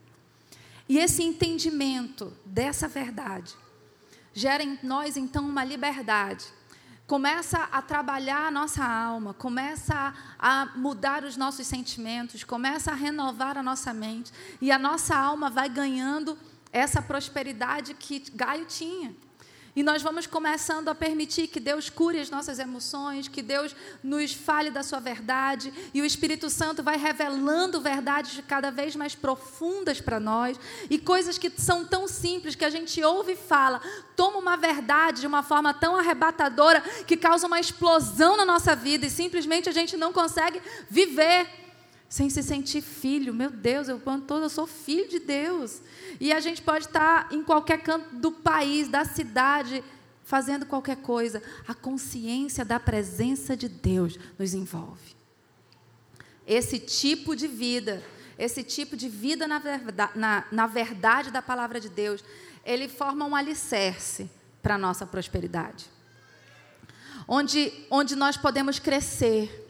E 0.89 0.99
esse 0.99 1.23
entendimento 1.23 2.33
dessa 2.45 2.89
verdade 2.89 3.55
gera 4.35 4.65
em 4.65 4.77
nós, 4.83 5.17
então, 5.17 5.49
uma 5.49 5.63
liberdade 5.63 6.58
começa 7.09 7.61
a 7.73 7.81
trabalhar 7.81 8.49
a 8.49 8.51
nossa 8.51 8.85
alma, 8.85 9.33
começa 9.33 10.13
a, 10.39 10.67
mudar 10.77 11.25
os 11.25 11.39
nossos 11.39 11.67
sentimentos, 11.67 12.45
começa 12.45 12.93
a 12.93 12.95
renovar 12.95 13.57
a 13.57 13.63
nossa 13.63 13.95
mente, 13.95 14.31
e 14.61 14.71
a 14.71 14.79
nossa 14.79 15.17
alma 15.17 15.49
vai 15.49 15.71
ganhando 15.71 16.39
essa 16.71 17.01
prosperidade 17.01 17.95
que 17.95 18.23
Gaio 18.35 18.67
tinha. 18.67 19.17
E 19.77 19.83
nós 19.83 20.03
vamos 20.03 20.27
começando 20.27 20.89
a 20.89 20.95
permitir 20.95 21.47
que 21.47 21.61
Deus 21.61 21.89
cure 21.89 22.19
as 22.19 22.31
nossas 22.31 22.59
emoções, 22.59 23.29
que 23.29 23.43
Deus 23.43 23.75
nos 24.03 24.33
fale 24.33 24.71
da 24.71 24.83
sua 24.83 24.99
verdade, 24.99 25.73
e 25.95 26.03
o 26.03 26.05
Espírito 26.05 26.51
Santo 26.51 26.83
vai 26.83 26.97
revelando 26.97 27.81
verdades 27.81 28.43
cada 28.49 28.71
vez 28.71 28.97
mais 28.97 29.15
profundas 29.15 30.01
para 30.01 30.19
nós, 30.19 30.59
e 30.91 30.99
coisas 30.99 31.39
que 31.39 31.51
são 31.51 31.85
tão 31.85 32.09
simples 32.09 32.55
que 32.55 32.65
a 32.65 32.71
gente 32.71 33.03
ouve 33.03 33.33
e 33.33 33.37
fala, 33.37 33.81
toma 34.17 34.39
uma 34.39 34.57
verdade 34.57 35.21
de 35.21 35.27
uma 35.27 35.43
forma 35.43 35.73
tão 35.73 35.97
arrebatadora 35.97 36.81
que 37.07 37.17
causa 37.17 37.47
uma 37.47 37.61
explosão 37.61 38.37
na 38.37 38.45
nossa 38.45 38.75
vida 38.75 39.07
e 39.07 39.11
simplesmente 39.11 39.69
a 39.69 39.73
gente 39.73 39.97
não 39.97 40.13
consegue 40.13 40.61
viver 40.91 41.68
sem 42.09 42.31
se 42.31 42.43
sentir 42.43 42.81
filho. 42.81 43.35
Meu 43.35 43.51
Deus, 43.51 43.89
eu 43.89 44.01
quando 44.01 44.25
todo 44.25 44.45
eu 44.45 44.49
sou 44.49 44.67
filho 44.67 45.09
de 45.09 45.19
Deus. 45.19 45.83
E 46.19 46.33
a 46.33 46.41
gente 46.41 46.63
pode 46.63 46.87
estar 46.87 47.29
em 47.33 47.43
qualquer 47.43 47.83
canto 47.83 48.17
do 48.17 48.33
país, 48.33 48.89
da 48.89 49.05
cidade, 49.05 49.85
fazendo 50.25 50.65
qualquer 50.65 50.97
coisa. 50.97 51.43
A 51.67 51.75
consciência 51.75 52.65
da 52.65 52.81
presença 52.81 53.57
de 53.57 53.69
Deus 53.69 54.19
nos 54.39 54.55
envolve. 54.55 55.17
Esse 56.47 56.79
tipo 56.79 57.37
de 57.37 57.47
vida, 57.47 58.03
esse 58.39 58.63
tipo 58.63 58.97
de 58.97 59.07
vida 59.07 59.47
na 59.47 59.59
verdade, 59.59 60.13
na, 60.19 60.45
na 60.51 60.67
verdade 60.67 61.31
da 61.31 61.43
palavra 61.43 61.79
de 61.79 61.91
Deus, 61.91 62.25
ele 62.65 62.89
forma 62.89 63.27
um 63.27 63.37
alicerce 63.37 64.31
para 64.63 64.77
a 64.77 64.79
nossa 64.79 65.05
prosperidade. 65.05 65.87
Onde, 67.27 67.71
onde 67.91 68.17
nós 68.17 68.39
podemos 68.39 68.79
crescer, 68.79 69.68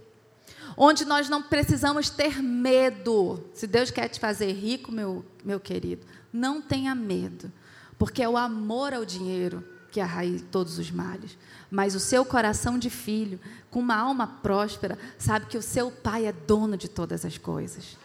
onde 0.79 1.05
nós 1.05 1.29
não 1.29 1.43
precisamos 1.43 2.09
ter 2.09 2.41
medo. 2.41 3.45
Se 3.53 3.67
Deus 3.67 3.91
quer 3.91 4.09
te 4.09 4.21
fazer 4.21 4.53
rico, 4.53 4.93
meu, 4.93 5.25
meu 5.45 5.59
querido, 5.59 6.07
não 6.33 6.63
tenha 6.63 6.95
medo, 6.95 7.53
porque 7.99 8.23
é 8.23 8.29
o 8.29 8.37
amor 8.37 8.95
ao 8.95 9.05
dinheiro 9.05 9.65
que 9.91 10.01
é 10.01 10.03
a 10.03 10.07
raiz 10.07 10.43
de 10.43 10.47
todos 10.47 10.79
os 10.79 10.91
males. 10.91 11.37
Mas 11.71 11.95
o 11.95 12.01
seu 12.01 12.25
coração 12.25 12.79
de 12.79 12.91
filho, 12.91 13.41
com 13.71 13.81
uma 13.81 13.97
alma 13.97 14.27
próspera, 14.27 14.99
sabe 15.19 15.47
que 15.47 15.59
o 15.59 15.63
seu 15.63 15.91
pai 15.91 16.27
é 16.27 16.33
dono 16.33 16.77
de 16.77 16.89
todas 16.89 17.25
as 17.25 17.37
coisas. 17.39 17.97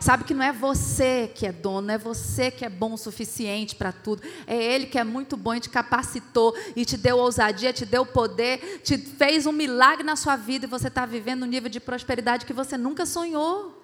Sabe 0.00 0.24
que 0.24 0.32
não 0.32 0.42
é 0.42 0.50
você 0.50 1.30
que 1.34 1.46
é 1.46 1.52
dono, 1.52 1.88
não 1.88 1.94
é 1.94 1.98
você 1.98 2.50
que 2.50 2.64
é 2.64 2.70
bom 2.70 2.94
o 2.94 2.96
suficiente 2.96 3.76
para 3.76 3.92
tudo. 3.92 4.22
É 4.46 4.56
Ele 4.56 4.86
que 4.86 4.98
é 4.98 5.04
muito 5.04 5.36
bom 5.36 5.54
e 5.54 5.60
te 5.60 5.68
capacitou 5.68 6.56
e 6.74 6.86
te 6.86 6.96
deu 6.96 7.18
ousadia, 7.18 7.70
te 7.70 7.84
deu 7.84 8.06
poder, 8.06 8.80
te 8.82 8.96
fez 8.96 9.44
um 9.44 9.52
milagre 9.52 10.02
na 10.02 10.16
sua 10.16 10.36
vida 10.36 10.64
e 10.64 10.68
você 10.68 10.88
está 10.88 11.04
vivendo 11.04 11.42
um 11.42 11.46
nível 11.46 11.68
de 11.68 11.78
prosperidade 11.78 12.46
que 12.46 12.52
você 12.54 12.78
nunca 12.78 13.04
sonhou. 13.04 13.78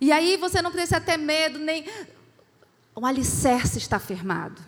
E 0.00 0.10
aí 0.10 0.36
você 0.36 0.60
não 0.60 0.72
precisa 0.72 1.00
ter 1.00 1.16
medo, 1.16 1.60
nem. 1.60 1.86
O 2.96 3.06
alicerce 3.06 3.78
está 3.78 4.00
firmado. 4.00 4.60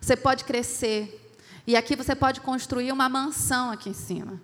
Você 0.00 0.16
pode 0.16 0.42
crescer. 0.42 1.32
E 1.64 1.76
aqui 1.76 1.94
você 1.94 2.16
pode 2.16 2.40
construir 2.40 2.90
uma 2.90 3.08
mansão 3.08 3.70
aqui 3.70 3.90
em 3.90 3.94
cima. 3.94 4.40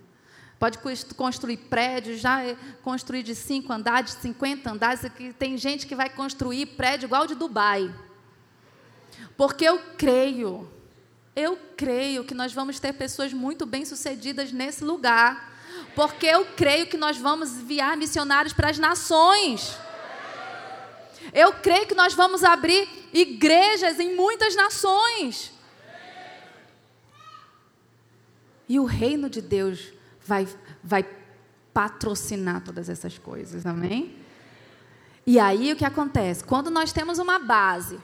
Pode 0.59 0.79
construir 1.15 1.59
prédios, 1.59 2.19
já 2.21 2.43
é 2.43 2.57
construir 2.83 3.23
de 3.23 3.35
cinco 3.35 3.73
andares, 3.73 4.15
de 4.15 4.23
50 4.23 4.71
andares. 4.71 5.01
Tem 5.39 5.57
gente 5.59 5.87
que 5.87 5.95
vai 5.95 6.09
construir 6.09 6.67
prédio 6.67 7.07
igual 7.07 7.27
de 7.27 7.35
Dubai. 7.35 7.95
Porque 9.37 9.65
eu 9.65 9.79
creio, 9.99 10.67
eu 11.35 11.59
creio 11.77 12.25
que 12.25 12.33
nós 12.35 12.55
vamos 12.55 12.81
ter 12.81 12.95
pessoas 12.95 13.35
muito 13.35 13.67
bem-sucedidas 13.67 14.51
nesse 14.51 14.83
lugar. 14.83 15.55
Porque 15.95 16.27
eu 16.27 16.47
creio 16.57 16.87
que 16.87 16.97
nós 16.97 17.19
vamos 17.19 17.53
enviar 17.53 17.95
missionários 17.95 18.55
para 18.55 18.71
as 18.71 18.79
nações. 18.79 19.77
Eu 21.35 21.53
creio 21.53 21.87
que 21.87 21.95
nós 21.95 22.15
vamos 22.15 22.43
abrir 22.43 22.89
igrejas 23.13 24.01
em 24.01 24.17
muitas 24.17 24.57
nações. 24.57 25.53
E 28.67 28.81
o 28.81 28.85
reino 28.85 29.29
de 29.29 29.43
Deus 29.43 29.96
vai, 30.27 30.49
vai 30.83 31.07
patrocinar 31.73 32.63
todas 32.63 32.89
essas 32.89 33.19
coisas, 33.19 33.67
amém? 33.67 34.17
E 35.27 35.39
aí 35.39 35.73
o 35.73 35.77
que 35.77 35.85
acontece? 35.85 36.45
Quando 36.45 36.71
nós 36.71 36.93
temos 36.93 37.19
uma 37.19 37.39
base 37.39 37.99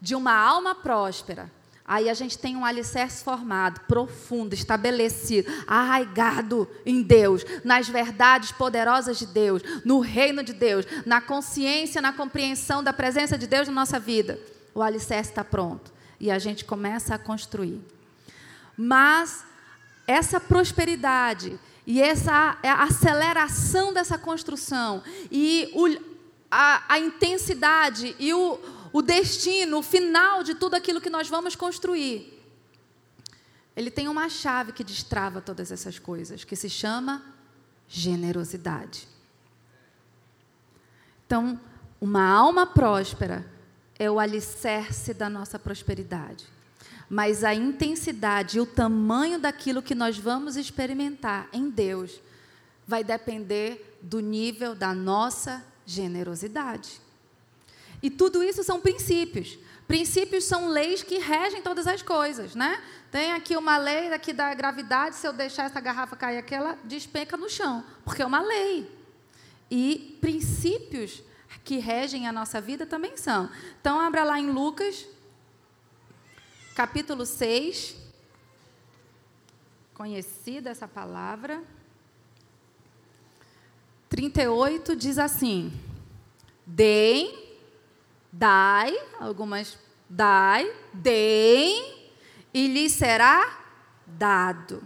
de 0.00 0.14
uma 0.14 0.34
alma 0.34 0.74
próspera, 0.74 1.50
aí 1.84 2.10
a 2.10 2.14
gente 2.14 2.38
tem 2.38 2.56
um 2.56 2.64
alicerce 2.64 3.22
formado, 3.22 3.80
profundo, 3.88 4.54
estabelecido, 4.54 5.50
arraigado 5.66 6.68
em 6.84 7.00
Deus, 7.02 7.44
nas 7.64 7.88
verdades 7.88 8.52
poderosas 8.52 9.18
de 9.18 9.26
Deus, 9.26 9.62
no 9.84 10.00
reino 10.00 10.42
de 10.42 10.52
Deus, 10.52 10.84
na 11.06 11.20
consciência, 11.20 12.02
na 12.02 12.12
compreensão 12.12 12.82
da 12.82 12.92
presença 12.92 13.38
de 13.38 13.46
Deus 13.46 13.68
na 13.68 13.74
nossa 13.74 13.98
vida. 13.98 14.38
O 14.74 14.82
alicerce 14.82 15.30
está 15.30 15.44
pronto 15.44 15.92
e 16.18 16.30
a 16.30 16.38
gente 16.38 16.64
começa 16.64 17.14
a 17.14 17.18
construir. 17.18 17.80
Mas 18.76 19.44
essa 20.06 20.40
prosperidade 20.40 21.58
e 21.86 22.00
essa 22.00 22.58
aceleração 22.62 23.92
dessa 23.92 24.18
construção 24.18 25.02
e 25.30 25.70
o, 25.74 25.86
a, 26.50 26.94
a, 26.94 26.98
intensidade 26.98 28.14
e 28.18 28.32
o, 28.32 28.58
o 28.92 29.02
destino, 29.02 29.78
o 29.78 29.82
final 29.82 30.42
de 30.42 30.54
tudo 30.54 30.74
aquilo 30.74 31.00
que 31.00 31.10
nós 31.10 31.28
vamos 31.28 31.54
construir, 31.54 32.42
ele 33.76 33.90
tem 33.90 34.08
uma 34.08 34.28
chave 34.28 34.72
que 34.72 34.84
destrava 34.84 35.40
todas 35.40 35.72
essas 35.72 35.98
coisas, 35.98 36.44
que 36.44 36.54
se 36.54 36.70
chama 36.70 37.22
generosidade. 37.88 39.08
Então, 41.26 41.58
uma 42.00 42.24
alma 42.24 42.66
próspera 42.66 43.44
é 43.98 44.10
o 44.10 44.18
alicerce 44.18 45.12
da 45.12 45.28
nossa 45.28 45.58
prosperidade 45.58 46.46
mas 47.08 47.44
a 47.44 47.54
intensidade 47.54 48.58
e 48.58 48.60
o 48.60 48.66
tamanho 48.66 49.38
daquilo 49.38 49.82
que 49.82 49.94
nós 49.94 50.18
vamos 50.18 50.56
experimentar 50.56 51.48
em 51.52 51.68
Deus 51.68 52.20
vai 52.86 53.02
depender 53.04 53.98
do 54.02 54.20
nível 54.20 54.74
da 54.74 54.94
nossa 54.94 55.64
generosidade. 55.86 57.00
E 58.02 58.10
tudo 58.10 58.42
isso 58.42 58.62
são 58.62 58.80
princípios. 58.80 59.58
Princípios 59.86 60.44
são 60.44 60.68
leis 60.68 61.02
que 61.02 61.18
regem 61.18 61.62
todas 61.62 61.86
as 61.86 62.02
coisas, 62.02 62.54
né? 62.54 62.82
Tem 63.10 63.32
aqui 63.32 63.56
uma 63.56 63.76
lei 63.76 64.12
aqui 64.12 64.32
da 64.32 64.52
gravidade, 64.54 65.16
se 65.16 65.26
eu 65.26 65.32
deixar 65.32 65.64
essa 65.64 65.80
garrafa 65.80 66.16
cair 66.16 66.38
aqui, 66.38 66.54
ela 66.54 66.78
despenca 66.84 67.36
no 67.36 67.48
chão, 67.48 67.84
porque 68.04 68.22
é 68.22 68.26
uma 68.26 68.40
lei. 68.40 68.90
E 69.70 70.18
princípios 70.20 71.22
que 71.64 71.78
regem 71.78 72.26
a 72.26 72.32
nossa 72.32 72.60
vida 72.60 72.84
também 72.86 73.16
são. 73.16 73.48
Então, 73.80 73.98
abra 73.98 74.24
lá 74.24 74.38
em 74.38 74.50
Lucas, 74.50 75.06
capítulo 76.74 77.24
6. 77.24 77.96
Conhecida 79.94 80.70
essa 80.70 80.88
palavra. 80.88 81.62
38 84.08 84.96
diz 84.96 85.18
assim: 85.18 85.72
Deem, 86.66 87.56
dai, 88.32 88.96
algumas 89.20 89.78
dai, 90.08 90.70
deem, 90.92 92.10
e 92.52 92.66
lhes 92.66 92.92
será 92.92 93.60
dado. 94.06 94.82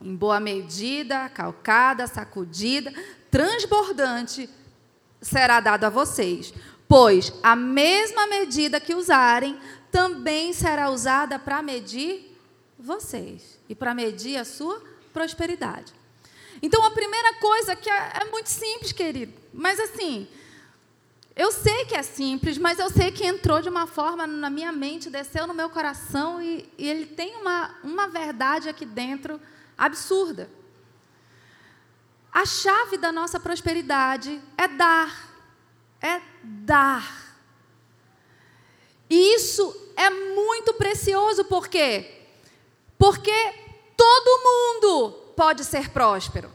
Em 0.00 0.14
boa 0.14 0.40
medida, 0.40 1.28
calcada, 1.28 2.06
sacudida, 2.06 2.92
transbordante, 3.30 4.48
será 5.20 5.60
dado 5.60 5.84
a 5.84 5.90
vocês. 5.90 6.52
Pois 6.86 7.32
a 7.42 7.56
mesma 7.56 8.26
medida 8.26 8.78
que 8.78 8.94
usarem, 8.94 9.58
também 9.94 10.52
será 10.52 10.90
usada 10.90 11.38
para 11.38 11.62
medir 11.62 12.36
vocês 12.76 13.60
e 13.68 13.76
para 13.76 13.94
medir 13.94 14.36
a 14.36 14.44
sua 14.44 14.82
prosperidade. 15.12 15.94
Então, 16.60 16.84
a 16.84 16.90
primeira 16.90 17.34
coisa 17.34 17.76
que 17.76 17.88
é, 17.88 18.10
é, 18.22 18.24
muito 18.24 18.48
simples, 18.48 18.90
querido, 18.90 19.32
mas 19.52 19.78
assim, 19.78 20.26
eu 21.36 21.52
sei 21.52 21.84
que 21.84 21.94
é 21.94 22.02
simples, 22.02 22.58
mas 22.58 22.80
eu 22.80 22.90
sei 22.90 23.12
que 23.12 23.24
entrou 23.24 23.62
de 23.62 23.68
uma 23.68 23.86
forma 23.86 24.26
na 24.26 24.50
minha 24.50 24.72
mente, 24.72 25.08
desceu 25.08 25.46
no 25.46 25.54
meu 25.54 25.70
coração 25.70 26.42
e, 26.42 26.68
e 26.76 26.90
ele 26.90 27.06
tem 27.06 27.36
uma, 27.36 27.72
uma 27.84 28.08
verdade 28.08 28.68
aqui 28.68 28.84
dentro 28.84 29.40
absurda. 29.78 30.50
A 32.32 32.44
chave 32.44 32.98
da 32.98 33.12
nossa 33.12 33.38
prosperidade 33.38 34.42
é 34.58 34.66
dar. 34.66 35.30
É 36.02 36.20
dar. 36.42 37.36
E 39.08 39.36
isso 39.36 39.83
é 39.96 40.10
muito 40.10 40.74
precioso, 40.74 41.44
por 41.44 41.68
quê? 41.68 42.22
Porque 42.98 43.54
todo 43.96 44.42
mundo 44.42 45.12
pode 45.36 45.64
ser 45.64 45.90
próspero. 45.90 46.50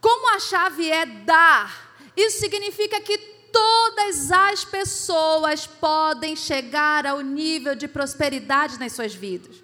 Como 0.00 0.34
a 0.34 0.38
chave 0.38 0.90
é 0.90 1.04
dar, 1.04 1.94
isso 2.16 2.38
significa 2.38 3.00
que 3.00 3.18
todas 3.52 4.30
as 4.30 4.64
pessoas 4.64 5.66
podem 5.66 6.36
chegar 6.36 7.06
ao 7.06 7.20
nível 7.20 7.74
de 7.74 7.88
prosperidade 7.88 8.78
nas 8.78 8.92
suas 8.92 9.14
vidas. 9.14 9.56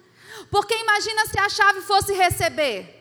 Porque 0.51 0.75
imagina 0.75 1.25
se 1.25 1.39
a 1.39 1.49
chave 1.49 1.81
fosse 1.81 2.13
receber. 2.13 2.91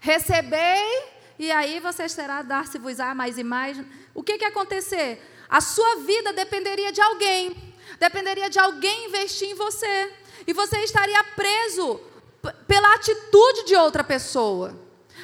Recebei, 0.00 1.02
e 1.38 1.50
aí 1.50 1.80
você 1.80 2.08
será 2.08 2.42
dar-se-vos-á 2.42 3.14
mais 3.14 3.38
e 3.38 3.44
mais. 3.44 3.82
O 4.14 4.22
que, 4.22 4.38
que 4.38 4.44
acontecer? 4.44 5.20
A 5.48 5.60
sua 5.60 5.96
vida 5.96 6.32
dependeria 6.32 6.92
de 6.92 7.00
alguém 7.00 7.63
dependeria 7.98 8.48
de 8.50 8.58
alguém 8.58 9.06
investir 9.06 9.48
em 9.48 9.54
você. 9.54 10.12
E 10.46 10.52
você 10.52 10.78
estaria 10.78 11.22
preso 11.36 12.00
pela 12.66 12.94
atitude 12.94 13.64
de 13.64 13.76
outra 13.76 14.04
pessoa. 14.04 14.78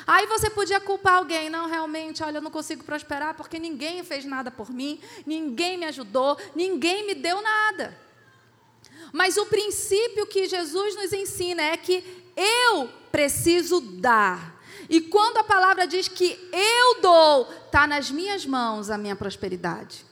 Aí 0.06 0.26
você 0.26 0.48
podia 0.48 0.80
culpar 0.80 1.18
alguém, 1.18 1.50
não, 1.50 1.68
realmente, 1.68 2.22
olha, 2.22 2.38
eu 2.38 2.42
não 2.42 2.50
consigo 2.50 2.84
prosperar 2.84 3.34
porque 3.34 3.58
ninguém 3.58 4.02
fez 4.02 4.24
nada 4.24 4.50
por 4.50 4.70
mim, 4.70 5.00
ninguém 5.26 5.76
me 5.76 5.84
ajudou, 5.86 6.38
ninguém 6.54 7.06
me 7.06 7.14
deu 7.14 7.40
nada. 7.42 7.96
Mas 9.12 9.36
o 9.36 9.46
princípio 9.46 10.26
que 10.26 10.48
Jesus 10.48 10.94
nos 10.96 11.12
ensina 11.12 11.62
é 11.62 11.76
que 11.76 12.04
eu 12.36 12.88
preciso 13.10 13.80
dar. 13.80 14.60
E 14.88 15.00
quando 15.00 15.38
a 15.38 15.44
palavra 15.44 15.86
diz 15.86 16.08
que 16.08 16.48
eu 16.52 17.00
dou, 17.00 17.48
está 17.66 17.86
nas 17.86 18.10
minhas 18.10 18.46
mãos 18.46 18.90
a 18.90 18.98
minha 18.98 19.14
prosperidade. 19.14 20.04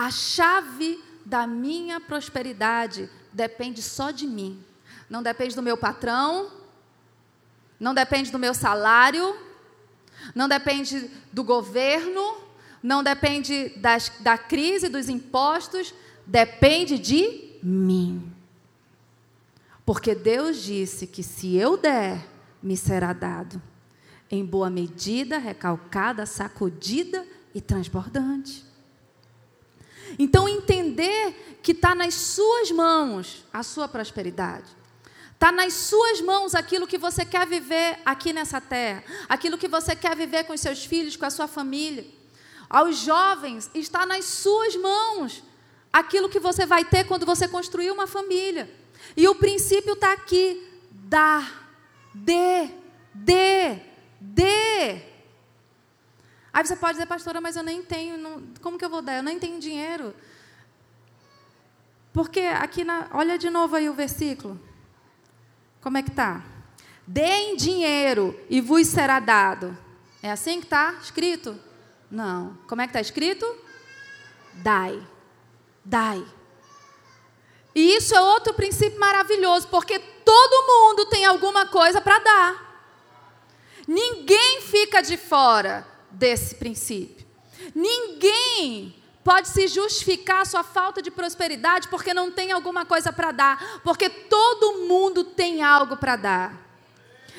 A 0.00 0.10
chave 0.10 0.98
da 1.26 1.46
minha 1.46 2.00
prosperidade 2.00 3.10
depende 3.30 3.82
só 3.82 4.10
de 4.10 4.26
mim. 4.26 4.64
Não 5.10 5.22
depende 5.22 5.54
do 5.54 5.60
meu 5.60 5.76
patrão, 5.76 6.50
não 7.78 7.92
depende 7.92 8.32
do 8.32 8.38
meu 8.38 8.54
salário, 8.54 9.36
não 10.34 10.48
depende 10.48 11.10
do 11.30 11.44
governo, 11.44 12.38
não 12.82 13.02
depende 13.04 13.74
das, 13.76 14.10
da 14.20 14.38
crise, 14.38 14.88
dos 14.88 15.10
impostos, 15.10 15.92
depende 16.26 16.98
de 16.98 17.58
mim. 17.62 18.32
Porque 19.84 20.14
Deus 20.14 20.62
disse 20.62 21.06
que 21.06 21.22
se 21.22 21.56
eu 21.56 21.76
der, 21.76 22.26
me 22.62 22.74
será 22.74 23.12
dado, 23.12 23.60
em 24.30 24.46
boa 24.46 24.70
medida, 24.70 25.36
recalcada, 25.36 26.24
sacudida 26.24 27.22
e 27.54 27.60
transbordante. 27.60 28.69
Então, 30.18 30.48
entender 30.48 31.58
que 31.62 31.72
está 31.72 31.94
nas 31.94 32.14
suas 32.14 32.70
mãos 32.70 33.44
a 33.52 33.62
sua 33.62 33.88
prosperidade. 33.88 34.80
Está 35.34 35.50
nas 35.50 35.72
suas 35.72 36.20
mãos 36.20 36.54
aquilo 36.54 36.86
que 36.86 36.98
você 36.98 37.24
quer 37.24 37.46
viver 37.46 37.98
aqui 38.04 38.32
nessa 38.32 38.60
terra, 38.60 39.02
aquilo 39.26 39.56
que 39.56 39.68
você 39.68 39.96
quer 39.96 40.14
viver 40.14 40.44
com 40.44 40.52
os 40.52 40.60
seus 40.60 40.84
filhos, 40.84 41.16
com 41.16 41.24
a 41.24 41.30
sua 41.30 41.48
família. 41.48 42.06
Aos 42.68 42.98
jovens, 42.98 43.70
está 43.74 44.04
nas 44.04 44.26
suas 44.26 44.76
mãos 44.76 45.42
aquilo 45.92 46.28
que 46.28 46.38
você 46.38 46.66
vai 46.66 46.84
ter 46.84 47.04
quando 47.04 47.24
você 47.24 47.48
construir 47.48 47.90
uma 47.90 48.06
família. 48.06 48.70
E 49.16 49.26
o 49.28 49.34
princípio 49.34 49.94
está 49.94 50.12
aqui: 50.12 50.62
dar, 50.92 51.72
dê, 52.14 52.68
dê, 53.14 53.78
dê. 54.20 55.09
Aí 56.52 56.66
você 56.66 56.74
pode 56.74 56.94
dizer, 56.94 57.06
pastora, 57.06 57.40
mas 57.40 57.56
eu 57.56 57.62
nem 57.62 57.82
tenho, 57.82 58.18
não, 58.18 58.42
como 58.60 58.76
que 58.76 58.84
eu 58.84 58.90
vou 58.90 59.00
dar? 59.00 59.16
Eu 59.16 59.22
nem 59.22 59.38
tenho 59.38 59.60
dinheiro. 59.60 60.14
Porque 62.12 62.40
aqui, 62.40 62.82
na, 62.82 63.08
olha 63.12 63.38
de 63.38 63.48
novo 63.48 63.76
aí 63.76 63.88
o 63.88 63.94
versículo. 63.94 64.60
Como 65.80 65.96
é 65.96 66.02
que 66.02 66.10
está? 66.10 66.42
Deem 67.06 67.56
dinheiro 67.56 68.38
e 68.50 68.60
vos 68.60 68.88
será 68.88 69.20
dado. 69.20 69.76
É 70.22 70.30
assim 70.30 70.58
que 70.58 70.66
está 70.66 70.94
escrito? 71.00 71.58
Não. 72.10 72.58
Como 72.66 72.82
é 72.82 72.86
que 72.86 72.90
está 72.90 73.00
escrito? 73.00 73.46
Dai. 74.54 75.00
Dai. 75.84 76.24
E 77.74 77.96
isso 77.96 78.14
é 78.14 78.20
outro 78.20 78.52
princípio 78.54 78.98
maravilhoso, 78.98 79.68
porque 79.68 79.98
todo 79.98 80.66
mundo 80.66 81.06
tem 81.06 81.24
alguma 81.24 81.66
coisa 81.66 82.00
para 82.00 82.18
dar. 82.18 82.84
Ninguém 83.86 84.60
fica 84.62 85.00
de 85.00 85.16
fora 85.16 85.89
desse 86.12 86.54
princípio. 86.54 87.26
Ninguém 87.74 88.94
pode 89.22 89.48
se 89.48 89.68
justificar 89.68 90.42
a 90.42 90.44
sua 90.44 90.64
falta 90.64 91.02
de 91.02 91.10
prosperidade 91.10 91.88
porque 91.88 92.14
não 92.14 92.30
tem 92.30 92.52
alguma 92.52 92.84
coisa 92.84 93.12
para 93.12 93.32
dar, 93.32 93.80
porque 93.82 94.08
todo 94.08 94.86
mundo 94.88 95.24
tem 95.24 95.62
algo 95.62 95.96
para 95.96 96.16
dar. 96.16 96.70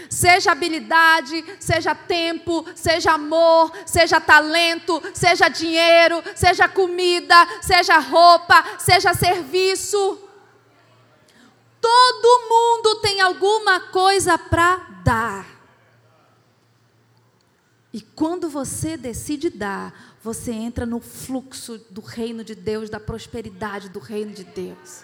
Seja 0.10 0.51
habilidade, 0.51 1.43
seja 1.60 1.93
tempo, 1.93 2.65
seja 2.75 3.13
amor, 3.13 3.71
seja 3.86 4.19
talento, 4.19 5.01
seja 5.13 5.47
dinheiro, 5.47 6.23
seja 6.36 6.67
comida, 6.67 7.36
seja 7.62 7.99
roupa, 7.99 8.63
seja 8.79 9.13
serviço. 9.13 10.19
Todo 11.79 12.49
mundo 12.49 13.01
tem 13.01 13.21
alguma 13.21 13.79
coisa 13.79 14.38
para 14.38 14.77
dar. 15.03 15.61
E 17.93 18.01
quando 18.01 18.49
você 18.49 18.95
decide 18.95 19.49
dar, 19.49 20.15
você 20.23 20.51
entra 20.51 20.86
no 20.86 20.99
fluxo 20.99 21.77
do 21.89 22.01
reino 22.01 22.43
de 22.43 22.56
Deus, 22.56 22.89
da 22.89 22.99
prosperidade 22.99 23.89
do 23.89 23.99
reino 23.99 24.32
de 24.32 24.43
Deus. 24.43 25.04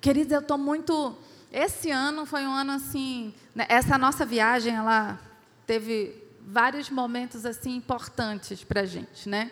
Queridos, 0.00 0.32
eu 0.32 0.40
estou 0.40 0.56
muito 0.56 1.16
esse 1.52 1.90
ano 1.90 2.24
foi 2.24 2.46
um 2.46 2.52
ano 2.52 2.72
assim, 2.72 3.34
né, 3.52 3.66
essa 3.68 3.98
nossa 3.98 4.24
viagem, 4.24 4.72
ela 4.72 5.18
teve 5.66 6.14
vários 6.42 6.88
momentos 6.88 7.44
assim 7.44 7.74
importantes 7.74 8.62
para 8.62 8.82
a 8.82 8.86
gente, 8.86 9.28
né? 9.28 9.50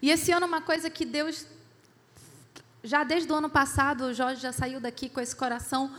E 0.00 0.10
esse 0.10 0.30
ano 0.30 0.46
uma 0.46 0.60
coisa 0.60 0.88
que 0.88 1.04
Deus 1.04 1.44
já 2.84 3.02
desde 3.02 3.30
o 3.30 3.34
ano 3.34 3.50
passado, 3.50 4.04
o 4.04 4.14
Jorge 4.14 4.40
já 4.40 4.52
saiu 4.52 4.80
daqui 4.80 5.08
com 5.08 5.20
esse 5.20 5.34
coração 5.34 5.92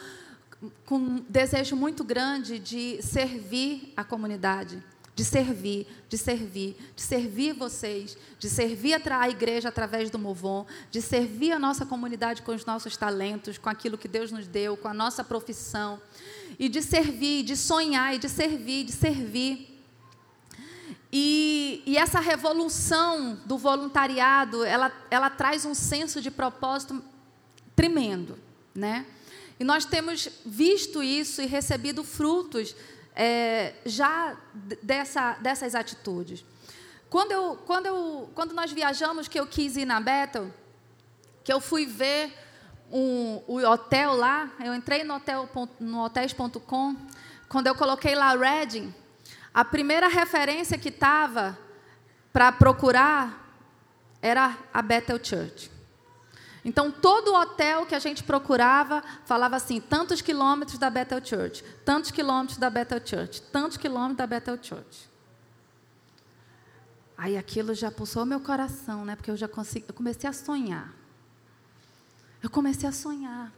com 0.85 0.97
um 0.97 1.25
desejo 1.27 1.75
muito 1.75 2.03
grande 2.03 2.59
de 2.59 3.01
servir 3.01 3.93
a 3.95 4.03
comunidade 4.03 4.83
de 5.13 5.25
servir, 5.25 5.85
de 6.07 6.17
servir, 6.17 6.75
de 6.95 7.01
servir 7.01 7.53
vocês, 7.53 8.17
de 8.39 8.49
servir 8.49 8.99
a 9.11 9.29
igreja 9.29 9.69
através 9.69 10.09
do 10.09 10.17
Movon, 10.17 10.65
de 10.89 11.01
servir 11.01 11.51
a 11.51 11.59
nossa 11.59 11.85
comunidade 11.85 12.41
com 12.41 12.53
os 12.53 12.65
nossos 12.65 12.95
talentos, 12.95 13.57
com 13.57 13.69
aquilo 13.69 13.97
que 13.97 14.07
Deus 14.07 14.31
nos 14.31 14.47
deu, 14.47 14.77
com 14.77 14.87
a 14.87 14.93
nossa 14.93 15.23
profissão, 15.23 16.01
e 16.57 16.69
de 16.69 16.81
servir, 16.81 17.43
de 17.43 17.57
sonhar, 17.57 18.15
e 18.15 18.19
de 18.19 18.29
servir, 18.29 18.85
de 18.85 18.93
servir. 18.93 19.67
E, 21.11 21.83
e 21.85 21.97
essa 21.97 22.19
revolução 22.19 23.37
do 23.45 23.57
voluntariado, 23.57 24.63
ela, 24.63 24.91
ela 25.11 25.29
traz 25.29 25.65
um 25.65 25.73
senso 25.73 26.21
de 26.21 26.31
propósito 26.31 27.03
tremendo, 27.75 28.39
né? 28.73 29.05
E 29.61 29.63
nós 29.63 29.85
temos 29.85 30.27
visto 30.43 31.03
isso 31.03 31.39
e 31.39 31.45
recebido 31.45 32.03
frutos 32.03 32.75
é, 33.15 33.75
já 33.85 34.35
dessa, 34.81 35.33
dessas 35.33 35.75
atitudes. 35.75 36.43
Quando, 37.11 37.31
eu, 37.31 37.55
quando, 37.67 37.85
eu, 37.85 38.31
quando 38.33 38.55
nós 38.55 38.71
viajamos, 38.71 39.27
que 39.27 39.39
eu 39.39 39.45
quis 39.45 39.77
ir 39.77 39.85
na 39.85 39.99
Bethel, 39.99 40.51
que 41.43 41.53
eu 41.53 41.61
fui 41.61 41.85
ver 41.85 42.33
um, 42.91 43.39
o 43.47 43.57
hotel 43.59 44.15
lá, 44.15 44.51
eu 44.65 44.73
entrei 44.73 45.03
no, 45.03 45.13
hotel, 45.13 45.47
no 45.79 46.05
hotels.com, 46.05 46.95
quando 47.47 47.67
eu 47.67 47.75
coloquei 47.75 48.15
lá 48.15 48.35
Reading, 48.35 48.91
a 49.53 49.63
primeira 49.63 50.07
referência 50.07 50.75
que 50.75 50.89
estava 50.89 51.55
para 52.33 52.51
procurar 52.51 53.55
era 54.23 54.57
a 54.73 54.81
Bethel 54.81 55.23
Church. 55.23 55.70
Então, 56.63 56.91
todo 56.91 57.33
hotel 57.33 57.85
que 57.85 57.95
a 57.95 57.99
gente 57.99 58.23
procurava 58.23 59.03
falava 59.25 59.55
assim: 59.55 59.81
tantos 59.81 60.21
quilômetros 60.21 60.77
da 60.77 60.89
Bethel 60.89 61.23
Church, 61.23 61.63
tantos 61.83 62.11
quilômetros 62.11 62.57
da 62.57 62.69
Bethel 62.69 63.01
Church, 63.03 63.41
tantos 63.43 63.77
quilômetros 63.77 64.17
da 64.17 64.27
Bethel 64.27 64.57
Church. 64.61 65.09
Aí 67.17 67.37
aquilo 67.37 67.73
já 67.73 67.91
pulsou 67.91 68.25
meu 68.25 68.39
coração, 68.39 69.05
né? 69.05 69.15
Porque 69.15 69.29
eu 69.29 69.37
já 69.37 69.47
consegui, 69.47 69.85
eu 69.87 69.93
comecei 69.93 70.29
a 70.29 70.33
sonhar. 70.33 70.93
Eu 72.41 72.49
comecei 72.49 72.89
a 72.89 72.91
sonhar. 72.91 73.51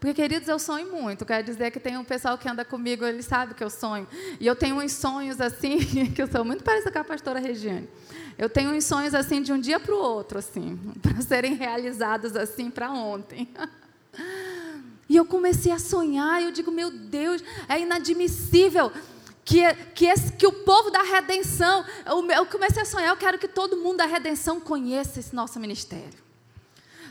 Porque, 0.00 0.14
queridos, 0.14 0.48
eu 0.48 0.58
sonho 0.58 0.90
muito. 0.92 1.24
Quer 1.24 1.42
dizer 1.42 1.70
que 1.70 1.80
tem 1.80 1.96
um 1.96 2.04
pessoal 2.04 2.36
que 2.36 2.48
anda 2.48 2.64
comigo, 2.64 3.04
ele 3.04 3.22
sabe 3.22 3.54
que 3.54 3.64
eu 3.64 3.70
sonho. 3.70 4.06
E 4.40 4.46
eu 4.46 4.54
tenho 4.54 4.76
uns 4.76 4.92
sonhos 4.92 5.40
assim, 5.40 5.78
que 6.14 6.20
eu 6.20 6.26
sou 6.26 6.44
muito 6.44 6.62
parecida 6.62 6.92
com 6.92 6.98
a 6.98 7.04
pastora 7.04 7.38
Regiane. 7.38 7.88
Eu 8.36 8.48
tenho 8.48 8.70
uns 8.70 8.84
sonhos 8.84 9.14
assim 9.14 9.40
de 9.40 9.52
um 9.52 9.60
dia 9.60 9.78
para 9.78 9.94
o 9.94 9.98
outro, 9.98 10.38
assim, 10.38 10.78
para 11.00 11.20
serem 11.20 11.54
realizados 11.54 12.36
assim 12.36 12.70
para 12.70 12.90
ontem. 12.90 13.48
E 15.06 15.16
eu 15.16 15.26
comecei 15.26 15.70
a 15.70 15.78
sonhar, 15.78 16.40
e 16.40 16.46
eu 16.46 16.50
digo, 16.50 16.70
meu 16.70 16.90
Deus, 16.90 17.44
é 17.68 17.78
inadmissível 17.78 18.90
que, 19.44 19.60
que, 19.94 20.06
esse, 20.06 20.32
que 20.32 20.46
o 20.46 20.52
povo 20.52 20.90
da 20.90 21.02
redenção, 21.02 21.84
eu, 22.06 22.26
eu 22.30 22.46
comecei 22.46 22.82
a 22.82 22.86
sonhar, 22.86 23.10
eu 23.10 23.16
quero 23.16 23.38
que 23.38 23.46
todo 23.46 23.76
mundo 23.76 23.98
da 23.98 24.06
redenção 24.06 24.58
conheça 24.58 25.20
esse 25.20 25.34
nosso 25.34 25.60
ministério. 25.60 26.23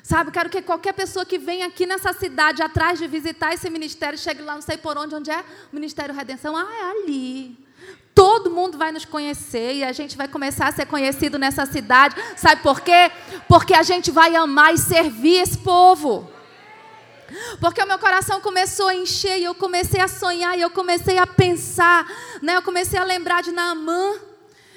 Sabe, 0.04 0.32
quero 0.32 0.50
que 0.50 0.62
qualquer 0.62 0.92
pessoa 0.92 1.26
que 1.26 1.38
venha 1.38 1.66
aqui 1.66 1.86
nessa 1.86 2.12
cidade 2.12 2.62
atrás 2.62 3.00
de 3.00 3.08
visitar 3.08 3.54
esse 3.54 3.70
ministério, 3.70 4.20
chegue 4.20 4.42
lá, 4.42 4.56
não 4.56 4.62
sei 4.62 4.78
por 4.78 4.98
onde, 4.98 5.16
onde 5.16 5.32
é 5.32 5.40
o 5.40 5.76
Ministério 5.76 6.14
Redenção. 6.14 6.58
Ah, 6.58 6.68
é 6.70 6.92
ali. 6.92 7.58
Todo 8.14 8.52
mundo 8.52 8.78
vai 8.78 8.92
nos 8.92 9.06
conhecer 9.06 9.76
e 9.76 9.84
a 9.84 9.94
gente 9.94 10.18
vai 10.18 10.28
começar 10.28 10.68
a 10.68 10.72
ser 10.74 10.86
conhecido 10.88 11.40
nessa 11.40 11.66
cidade. 11.66 12.16
Sabe 12.36 12.62
por 12.62 12.82
quê? 12.82 13.10
Porque 13.48 13.74
a 13.74 13.82
gente 13.82 14.12
vai 14.12 14.36
amar 14.36 14.74
e 14.74 14.78
servir 14.78 15.38
esse 15.38 15.60
povo. 15.60 16.30
Porque 17.62 17.82
o 17.82 17.88
meu 17.88 17.98
coração 17.98 18.42
começou 18.42 18.90
a 18.90 18.96
encher 18.96 19.40
e 19.40 19.46
eu 19.46 19.56
comecei 19.56 20.02
a 20.02 20.10
sonhar 20.10 20.58
e 20.58 20.62
eu 20.62 20.70
comecei 20.70 21.18
a 21.18 21.26
pensar, 21.26 22.06
né? 22.42 22.58
Eu 22.58 22.62
comecei 22.62 23.00
a 23.00 23.06
lembrar 23.06 23.42
de 23.42 23.54
Naamã. 23.54 24.16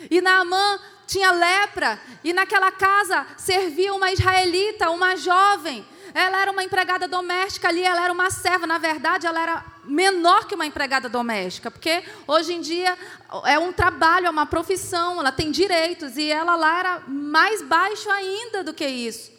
E 0.08 0.20
Naamã 0.20 0.78
tinha 1.06 1.30
lepra 1.30 2.00
e 2.24 2.32
naquela 2.32 2.70
casa 2.72 3.26
servia 3.36 3.94
uma 3.94 4.10
israelita, 4.10 4.90
uma 4.90 5.16
jovem. 5.16 5.86
Ela 6.12 6.40
era 6.40 6.50
uma 6.50 6.64
empregada 6.64 7.06
doméstica 7.06 7.68
ali, 7.68 7.82
ela 7.82 8.02
era 8.02 8.12
uma 8.12 8.30
serva, 8.30 8.66
na 8.66 8.78
verdade, 8.78 9.26
ela 9.26 9.40
era 9.40 9.64
menor 9.84 10.46
que 10.46 10.54
uma 10.54 10.66
empregada 10.66 11.08
doméstica, 11.08 11.70
porque 11.70 12.02
hoje 12.26 12.54
em 12.54 12.60
dia 12.60 12.96
é 13.44 13.58
um 13.58 13.72
trabalho, 13.72 14.26
é 14.26 14.30
uma 14.30 14.46
profissão, 14.46 15.20
ela 15.20 15.30
tem 15.30 15.50
direitos 15.50 16.16
e 16.16 16.30
ela 16.30 16.56
lá 16.56 16.78
era 16.78 17.02
mais 17.06 17.62
baixo 17.62 18.10
ainda 18.10 18.64
do 18.64 18.72
que 18.72 18.86
isso. 18.86 19.30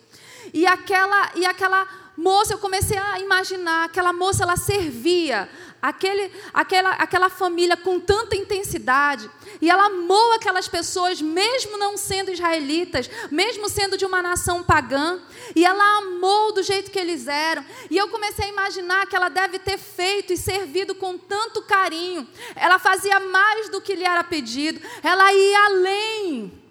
E 0.53 0.65
aquela 0.65 1.31
e 1.35 1.45
aquela 1.45 1.87
moça, 2.15 2.53
eu 2.53 2.57
comecei 2.57 2.97
a 2.97 3.19
imaginar, 3.19 3.85
aquela 3.85 4.11
moça 4.11 4.43
ela 4.43 4.57
servia 4.57 5.47
aquele, 5.81 6.31
aquela, 6.53 6.91
aquela 6.91 7.29
família 7.29 7.77
com 7.77 7.99
tanta 7.99 8.35
intensidade, 8.35 9.29
e 9.61 9.69
ela 9.69 9.85
amou 9.85 10.33
aquelas 10.33 10.67
pessoas, 10.67 11.21
mesmo 11.21 11.77
não 11.77 11.97
sendo 11.97 12.31
israelitas, 12.31 13.09
mesmo 13.31 13.69
sendo 13.69 13.97
de 13.97 14.05
uma 14.05 14.21
nação 14.21 14.63
pagã, 14.63 15.19
e 15.55 15.65
ela 15.65 15.99
amou 15.99 16.53
do 16.53 16.63
jeito 16.63 16.91
que 16.91 16.99
eles 16.99 17.27
eram. 17.27 17.65
E 17.89 17.97
eu 17.97 18.09
comecei 18.09 18.45
a 18.45 18.49
imaginar 18.49 19.07
que 19.07 19.15
ela 19.15 19.29
deve 19.29 19.59
ter 19.59 19.77
feito 19.77 20.33
e 20.33 20.37
servido 20.37 20.93
com 20.95 21.17
tanto 21.17 21.61
carinho. 21.61 22.27
Ela 22.55 22.79
fazia 22.79 23.19
mais 23.19 23.69
do 23.69 23.81
que 23.81 23.95
lhe 23.95 24.03
era 24.03 24.23
pedido, 24.23 24.81
ela 25.01 25.33
ia 25.33 25.65
além. 25.65 26.63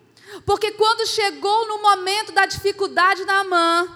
Porque 0.44 0.72
quando 0.72 1.06
chegou 1.06 1.68
no 1.68 1.80
momento 1.80 2.32
da 2.32 2.46
dificuldade 2.46 3.24
da 3.24 3.44
mãe, 3.44 3.88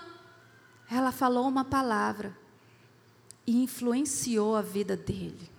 ela 0.90 1.12
falou 1.12 1.46
uma 1.46 1.64
palavra 1.64 2.39
e 3.50 3.64
influenciou 3.64 4.54
a 4.54 4.62
vida 4.62 4.96
dele. 4.96 5.50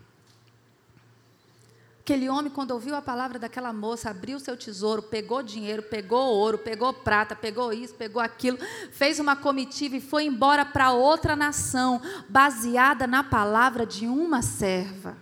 Aquele 1.99 2.29
homem, 2.29 2.49
quando 2.49 2.71
ouviu 2.71 2.95
a 2.95 3.01
palavra 3.01 3.37
daquela 3.37 3.73
moça, 3.73 4.09
abriu 4.09 4.39
seu 4.39 4.55
tesouro, 4.55 5.03
pegou 5.03 5.43
dinheiro, 5.43 5.83
pegou 5.83 6.33
ouro, 6.33 6.57
pegou 6.57 6.93
prata, 6.93 7.35
pegou 7.35 7.73
isso, 7.73 7.93
pegou 7.93 8.21
aquilo, 8.21 8.57
fez 8.93 9.19
uma 9.19 9.35
comitiva 9.35 9.97
e 9.97 10.01
foi 10.01 10.23
embora 10.23 10.63
para 10.63 10.93
outra 10.93 11.35
nação, 11.35 12.01
baseada 12.29 13.05
na 13.05 13.25
palavra 13.25 13.85
de 13.85 14.07
uma 14.07 14.41
serva. 14.41 15.17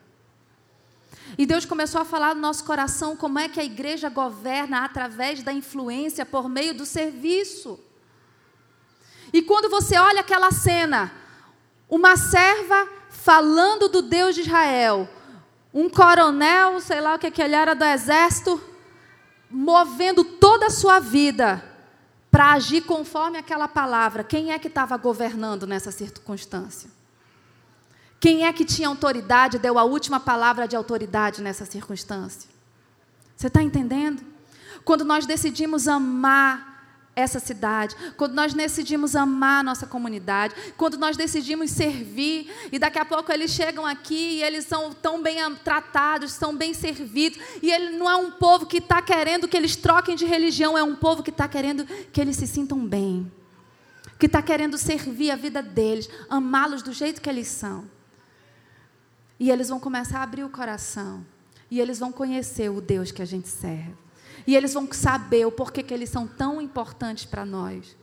E 1.40 1.48
Deus 1.48 1.66
começou 1.66 2.00
a 2.00 2.06
falar 2.06 2.36
no 2.36 2.42
nosso 2.42 2.64
coração 2.64 3.16
como 3.16 3.40
é 3.40 3.50
que 3.50 3.60
a 3.60 3.66
igreja 3.66 4.10
governa 4.10 4.86
através 4.86 5.42
da 5.42 5.52
influência 5.52 6.24
por 6.24 6.48
meio 6.48 6.76
do 6.76 6.86
serviço. 6.86 7.80
E 9.34 9.42
quando 9.42 9.72
você 9.72 9.98
olha 9.98 10.20
aquela 10.22 10.52
cena, 10.52 11.19
uma 11.90 12.16
serva 12.16 12.88
falando 13.10 13.90
do 13.90 14.02
Deus 14.02 14.36
de 14.36 14.42
Israel, 14.42 15.10
um 15.74 15.90
coronel, 15.90 16.80
sei 16.80 17.02
lá 17.02 17.16
o 17.16 17.20
que, 17.20 17.32
que 17.32 17.42
ele 17.42 17.56
era 17.56 17.74
do 17.74 17.84
exército, 17.84 18.62
movendo 19.50 20.24
toda 20.24 20.68
a 20.68 20.72
sua 20.72 21.00
vida 21.00 21.64
para 22.30 22.54
agir 22.54 22.82
conforme 22.82 23.38
aquela 23.38 23.68
palavra. 23.68 24.24
Quem 24.24 24.52
é 24.52 24.60
que 24.60 24.68
estava 24.68 24.96
governando 24.98 25.66
nessa 25.66 25.92
circunstância? 25.92 26.90
Quem 28.20 28.46
é 28.46 28.54
que 28.54 28.66
tinha 28.66 28.88
autoridade, 28.88 29.58
deu 29.58 29.80
a 29.80 29.84
última 29.84 30.20
palavra 30.20 30.68
de 30.68 30.76
autoridade 30.76 31.42
nessa 31.42 31.66
circunstância? 31.66 32.50
Você 33.36 33.48
está 33.48 33.64
entendendo? 33.64 34.22
Quando 34.84 35.06
nós 35.06 35.26
decidimos 35.26 35.88
amar 35.88 36.79
essa 37.20 37.40
cidade, 37.40 37.96
quando 38.18 38.34
nós 38.34 38.54
decidimos 38.54 39.16
amar 39.16 39.60
a 39.60 39.64
nossa 39.64 39.86
comunidade, 39.86 40.56
quando 40.78 40.98
nós 40.98 41.18
decidimos 41.18 41.72
servir, 41.72 42.52
e 42.72 42.80
daqui 42.80 42.98
a 42.98 43.06
pouco 43.06 43.32
eles 43.32 43.52
chegam 43.52 43.86
aqui 43.86 44.38
e 44.38 44.44
eles 44.44 44.66
são 44.66 44.94
tão 44.94 45.22
bem 45.22 45.38
tratados, 45.64 46.32
são 46.32 46.56
bem 46.56 46.74
servidos, 46.74 47.40
e 47.62 47.72
ele 47.72 47.98
não 47.98 48.10
é 48.10 48.16
um 48.16 48.32
povo 48.32 48.66
que 48.66 48.78
está 48.78 49.02
querendo 49.02 49.48
que 49.48 49.58
eles 49.58 49.76
troquem 49.76 50.16
de 50.16 50.26
religião, 50.26 50.78
é 50.78 50.84
um 50.84 50.96
povo 50.96 51.22
que 51.22 51.30
está 51.30 51.48
querendo 51.48 51.86
que 51.86 52.20
eles 52.20 52.36
se 52.36 52.48
sintam 52.48 52.86
bem, 52.86 53.32
que 54.18 54.26
está 54.26 54.42
querendo 54.42 54.78
servir 54.78 55.32
a 55.32 55.36
vida 55.36 55.62
deles, 55.62 56.10
amá-los 56.30 56.82
do 56.82 56.92
jeito 56.92 57.22
que 57.22 57.30
eles 57.30 57.48
são. 57.48 57.86
E 59.40 59.50
eles 59.50 59.70
vão 59.70 59.80
começar 59.80 60.20
a 60.20 60.24
abrir 60.24 60.44
o 60.44 60.50
coração. 60.50 61.26
E 61.72 61.80
eles 61.80 62.00
vão 62.00 62.12
conhecer 62.12 62.70
o 62.70 62.82
Deus 62.82 63.12
que 63.12 63.22
a 63.22 63.26
gente 63.26 63.48
serve. 63.48 63.96
E 64.46 64.56
eles 64.56 64.74
vão 64.74 64.92
saber 64.92 65.46
o 65.46 65.52
porquê 65.52 65.84
que 65.84 65.94
eles 65.94 66.10
são 66.10 66.28
tão 66.28 66.62
importantes 66.62 67.26
para 67.26 67.46
nós. 67.46 67.96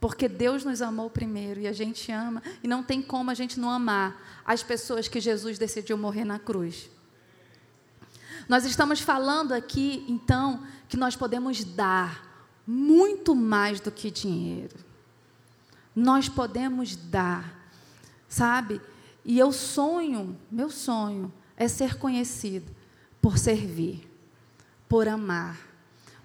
Porque 0.00 0.28
Deus 0.28 0.64
nos 0.64 0.82
amou 0.82 1.08
primeiro 1.08 1.60
e 1.60 1.66
a 1.66 1.72
gente 1.72 2.12
ama. 2.12 2.42
E 2.62 2.68
não 2.68 2.82
tem 2.82 3.00
como 3.00 3.30
a 3.30 3.34
gente 3.34 3.58
não 3.58 3.70
amar 3.70 4.42
as 4.44 4.62
pessoas 4.62 5.08
que 5.08 5.20
Jesus 5.20 5.58
decidiu 5.58 5.96
morrer 5.96 6.24
na 6.24 6.38
cruz. 6.38 6.90
Nós 8.48 8.64
estamos 8.64 9.00
falando 9.00 9.52
aqui, 9.52 10.04
então, 10.08 10.62
que 10.88 10.96
nós 10.96 11.16
podemos 11.16 11.64
dar 11.64 12.52
muito 12.66 13.34
mais 13.34 13.80
do 13.80 13.90
que 13.90 14.10
dinheiro. 14.10 14.76
Nós 15.96 16.28
podemos 16.28 16.96
dar, 16.96 17.70
sabe? 18.28 18.80
E 19.24 19.38
eu 19.38 19.52
sonho, 19.52 20.38
meu 20.50 20.68
sonho 20.68 21.32
é 21.56 21.68
ser 21.68 21.96
conhecido 21.96 22.70
por 23.22 23.38
servir, 23.38 24.06
por 24.86 25.08
amar, 25.08 25.58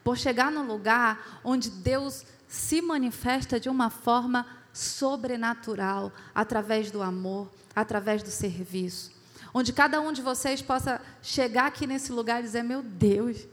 por 0.04 0.18
chegar 0.18 0.52
no 0.52 0.64
lugar 0.64 1.40
onde 1.44 1.70
Deus 1.70 2.26
se 2.48 2.82
manifesta 2.82 3.60
de 3.60 3.70
uma 3.70 3.90
forma 3.90 4.46
sobrenatural, 4.74 6.12
através 6.34 6.90
do 6.92 7.02
amor, 7.02 7.50
através 7.76 8.24
do 8.24 8.30
serviço. 8.30 9.12
Onde 9.54 9.74
cada 9.74 10.00
um 10.00 10.12
de 10.12 10.22
vocês 10.22 10.62
possa 10.62 11.02
chegar 11.22 11.66
aqui 11.68 11.88
nesse 11.88 12.12
lugar 12.12 12.40
e 12.40 12.44
dizer: 12.44 12.64
Meu 12.64 12.82
Deus, 12.82 13.48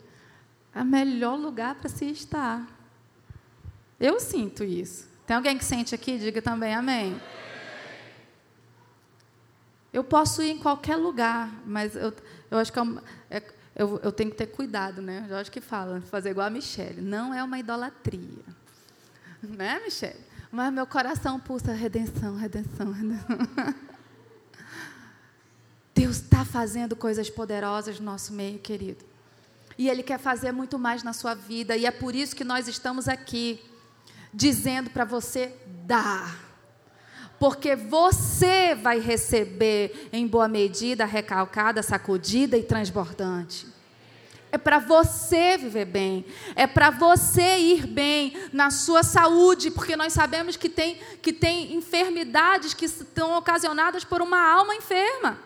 é 0.74 0.82
o 0.82 0.84
melhor 0.84 1.36
lugar 1.36 1.74
para 1.74 1.88
se 1.88 2.04
estar. 2.06 2.66
Eu 3.98 4.20
sinto 4.20 4.62
isso. 4.62 5.08
Tem 5.26 5.34
alguém 5.34 5.56
que 5.56 5.64
sente 5.64 5.94
aqui? 5.94 6.18
Diga 6.18 6.42
também 6.42 6.74
amém. 6.74 7.20
Eu 9.92 10.04
posso 10.04 10.42
ir 10.42 10.50
em 10.50 10.58
qualquer 10.58 10.96
lugar, 10.96 11.50
mas 11.64 11.96
eu, 11.96 12.12
eu 12.50 12.58
acho 12.58 12.70
que 12.70 12.78
é, 12.78 12.82
é, 13.30 13.40
eu, 13.76 14.00
eu, 14.02 14.10
tenho 14.10 14.30
que 14.30 14.36
ter 14.36 14.46
cuidado, 14.46 15.02
né? 15.02 15.28
Acho 15.38 15.52
que 15.52 15.60
fala, 15.60 16.00
fazer 16.00 16.30
igual 16.30 16.46
a 16.46 16.50
Michelle. 16.50 17.02
Não 17.02 17.34
é 17.34 17.44
uma 17.44 17.58
idolatria. 17.58 18.44
Né, 19.42 19.78
Michelle? 19.84 20.18
Mas 20.50 20.72
meu 20.72 20.86
coração 20.86 21.38
pulsa 21.38 21.72
redenção, 21.72 22.36
redenção, 22.36 22.90
redenção. 22.90 23.38
Deus 25.94 26.16
está 26.16 26.44
fazendo 26.44 26.96
coisas 26.96 27.28
poderosas 27.28 28.00
no 28.00 28.06
nosso 28.06 28.32
meio, 28.32 28.58
querido. 28.58 29.04
E 29.76 29.88
Ele 29.90 30.02
quer 30.02 30.18
fazer 30.18 30.52
muito 30.52 30.78
mais 30.78 31.02
na 31.02 31.12
sua 31.12 31.34
vida. 31.34 31.76
E 31.76 31.84
é 31.84 31.90
por 31.90 32.14
isso 32.14 32.34
que 32.34 32.44
nós 32.44 32.66
estamos 32.66 33.08
aqui, 33.08 33.62
dizendo 34.32 34.88
para 34.88 35.04
você: 35.04 35.54
dar 35.84 36.45
porque 37.38 37.76
você 37.76 38.74
vai 38.74 38.98
receber 38.98 40.08
em 40.12 40.26
boa 40.26 40.48
medida, 40.48 41.04
recalcada, 41.04 41.82
sacudida 41.82 42.56
e 42.56 42.62
transbordante. 42.62 43.66
É 44.50 44.56
para 44.56 44.78
você 44.78 45.58
viver 45.58 45.84
bem, 45.84 46.24
é 46.54 46.66
para 46.66 46.88
você 46.88 47.58
ir 47.58 47.86
bem 47.86 48.34
na 48.52 48.70
sua 48.70 49.02
saúde, 49.02 49.70
porque 49.70 49.96
nós 49.96 50.12
sabemos 50.12 50.56
que 50.56 50.68
tem, 50.68 50.98
que 51.20 51.32
tem 51.32 51.74
enfermidades 51.74 52.72
que 52.72 52.86
estão 52.86 53.36
ocasionadas 53.36 54.04
por 54.04 54.22
uma 54.22 54.40
alma 54.40 54.74
enferma. 54.74 55.38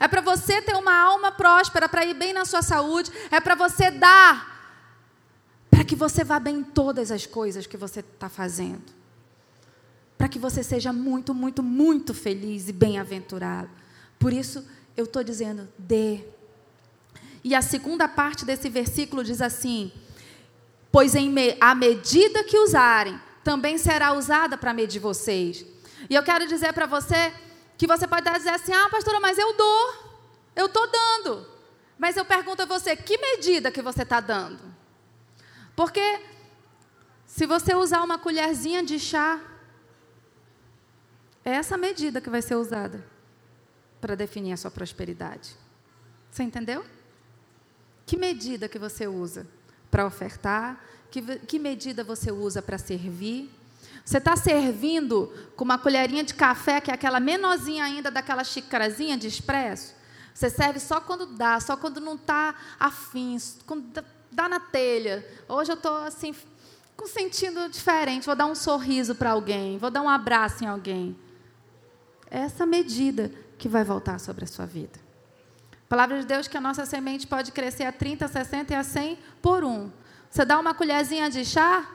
É 0.00 0.08
para 0.08 0.20
você 0.20 0.62
ter 0.62 0.74
uma 0.76 0.96
alma 0.96 1.32
próspera, 1.32 1.88
para 1.88 2.06
ir 2.06 2.14
bem 2.14 2.32
na 2.32 2.44
sua 2.44 2.62
saúde, 2.62 3.10
é 3.30 3.40
para 3.40 3.54
você 3.54 3.90
dar, 3.90 4.80
para 5.70 5.84
que 5.84 5.96
você 5.96 6.24
vá 6.24 6.38
bem 6.38 6.58
em 6.58 6.64
todas 6.64 7.10
as 7.10 7.26
coisas 7.26 7.66
que 7.66 7.76
você 7.76 8.00
está 8.00 8.28
fazendo 8.28 9.03
para 10.24 10.30
que 10.30 10.38
você 10.38 10.62
seja 10.62 10.90
muito, 10.90 11.34
muito, 11.34 11.62
muito 11.62 12.14
feliz 12.14 12.66
e 12.66 12.72
bem-aventurado. 12.72 13.68
Por 14.18 14.32
isso, 14.32 14.66
eu 14.96 15.04
estou 15.04 15.22
dizendo, 15.22 15.68
dê. 15.76 16.24
E 17.44 17.54
a 17.54 17.60
segunda 17.60 18.08
parte 18.08 18.42
desse 18.42 18.70
versículo 18.70 19.22
diz 19.22 19.42
assim: 19.42 19.92
Pois 20.90 21.14
em 21.14 21.28
me, 21.28 21.58
a 21.60 21.74
medida 21.74 22.42
que 22.42 22.56
usarem, 22.56 23.20
também 23.44 23.76
será 23.76 24.14
usada 24.14 24.56
para 24.56 24.72
medir 24.72 24.98
vocês. 24.98 25.66
E 26.08 26.14
eu 26.14 26.22
quero 26.22 26.46
dizer 26.46 26.72
para 26.72 26.86
você 26.86 27.30
que 27.76 27.86
você 27.86 28.06
pode 28.06 28.26
dizer 28.30 28.48
assim: 28.48 28.72
Ah, 28.72 28.88
pastora, 28.88 29.20
mas 29.20 29.36
eu 29.36 29.54
dou, 29.54 29.94
eu 30.56 30.64
estou 30.64 30.90
dando. 30.90 31.46
Mas 31.98 32.16
eu 32.16 32.24
pergunto 32.24 32.62
a 32.62 32.64
você: 32.64 32.96
que 32.96 33.18
medida 33.18 33.70
que 33.70 33.82
você 33.82 34.04
está 34.04 34.20
dando? 34.20 34.74
Porque 35.76 36.22
se 37.26 37.44
você 37.44 37.74
usar 37.74 38.02
uma 38.02 38.18
colherzinha 38.18 38.82
de 38.82 38.98
chá, 38.98 39.38
é 41.44 41.52
essa 41.52 41.76
medida 41.76 42.20
que 42.20 42.30
vai 42.30 42.40
ser 42.40 42.54
usada 42.54 43.04
para 44.00 44.14
definir 44.14 44.52
a 44.52 44.56
sua 44.56 44.70
prosperidade. 44.70 45.56
Você 46.30 46.42
entendeu? 46.42 46.84
Que 48.06 48.16
medida 48.16 48.68
que 48.68 48.78
você 48.78 49.06
usa 49.06 49.46
para 49.90 50.06
ofertar? 50.06 50.82
Que, 51.10 51.22
que 51.40 51.58
medida 51.58 52.02
você 52.02 52.32
usa 52.32 52.62
para 52.62 52.78
servir? 52.78 53.50
Você 54.04 54.18
está 54.18 54.36
servindo 54.36 55.32
com 55.54 55.64
uma 55.64 55.78
colherinha 55.78 56.24
de 56.24 56.34
café, 56.34 56.80
que 56.80 56.90
é 56.90 56.94
aquela 56.94 57.20
menorzinha 57.20 57.84
ainda 57.84 58.10
daquela 58.10 58.42
xícarazinha 58.42 59.16
de 59.16 59.28
expresso? 59.28 59.94
Você 60.34 60.50
serve 60.50 60.80
só 60.80 61.00
quando 61.00 61.26
dá, 61.26 61.60
só 61.60 61.76
quando 61.76 62.00
não 62.00 62.14
está 62.14 62.54
afim, 62.78 63.38
quando 63.66 64.04
dá 64.30 64.48
na 64.48 64.58
telha. 64.58 65.24
Hoje 65.48 65.70
eu 65.70 65.76
estou 65.76 65.96
assim, 65.98 66.34
com 66.96 67.06
sentido 67.06 67.68
diferente, 67.68 68.26
vou 68.26 68.34
dar 68.34 68.46
um 68.46 68.54
sorriso 68.54 69.14
para 69.14 69.30
alguém, 69.30 69.78
vou 69.78 69.90
dar 69.90 70.02
um 70.02 70.08
abraço 70.08 70.64
em 70.64 70.66
alguém 70.66 71.16
essa 72.38 72.66
medida 72.66 73.30
que 73.56 73.68
vai 73.68 73.84
voltar 73.84 74.18
sobre 74.18 74.44
a 74.44 74.46
sua 74.46 74.66
vida. 74.66 74.98
A 75.72 75.88
palavra 75.88 76.18
de 76.20 76.26
Deus 76.26 76.48
que 76.48 76.56
a 76.56 76.60
nossa 76.60 76.84
semente 76.84 77.26
pode 77.26 77.52
crescer 77.52 77.84
a 77.84 77.92
30, 77.92 78.26
60 78.26 78.72
e 78.72 78.76
a 78.76 78.82
100 78.82 79.18
por 79.40 79.64
um. 79.64 79.90
Você 80.28 80.44
dá 80.44 80.58
uma 80.58 80.74
colherzinha 80.74 81.30
de 81.30 81.44
chá, 81.44 81.88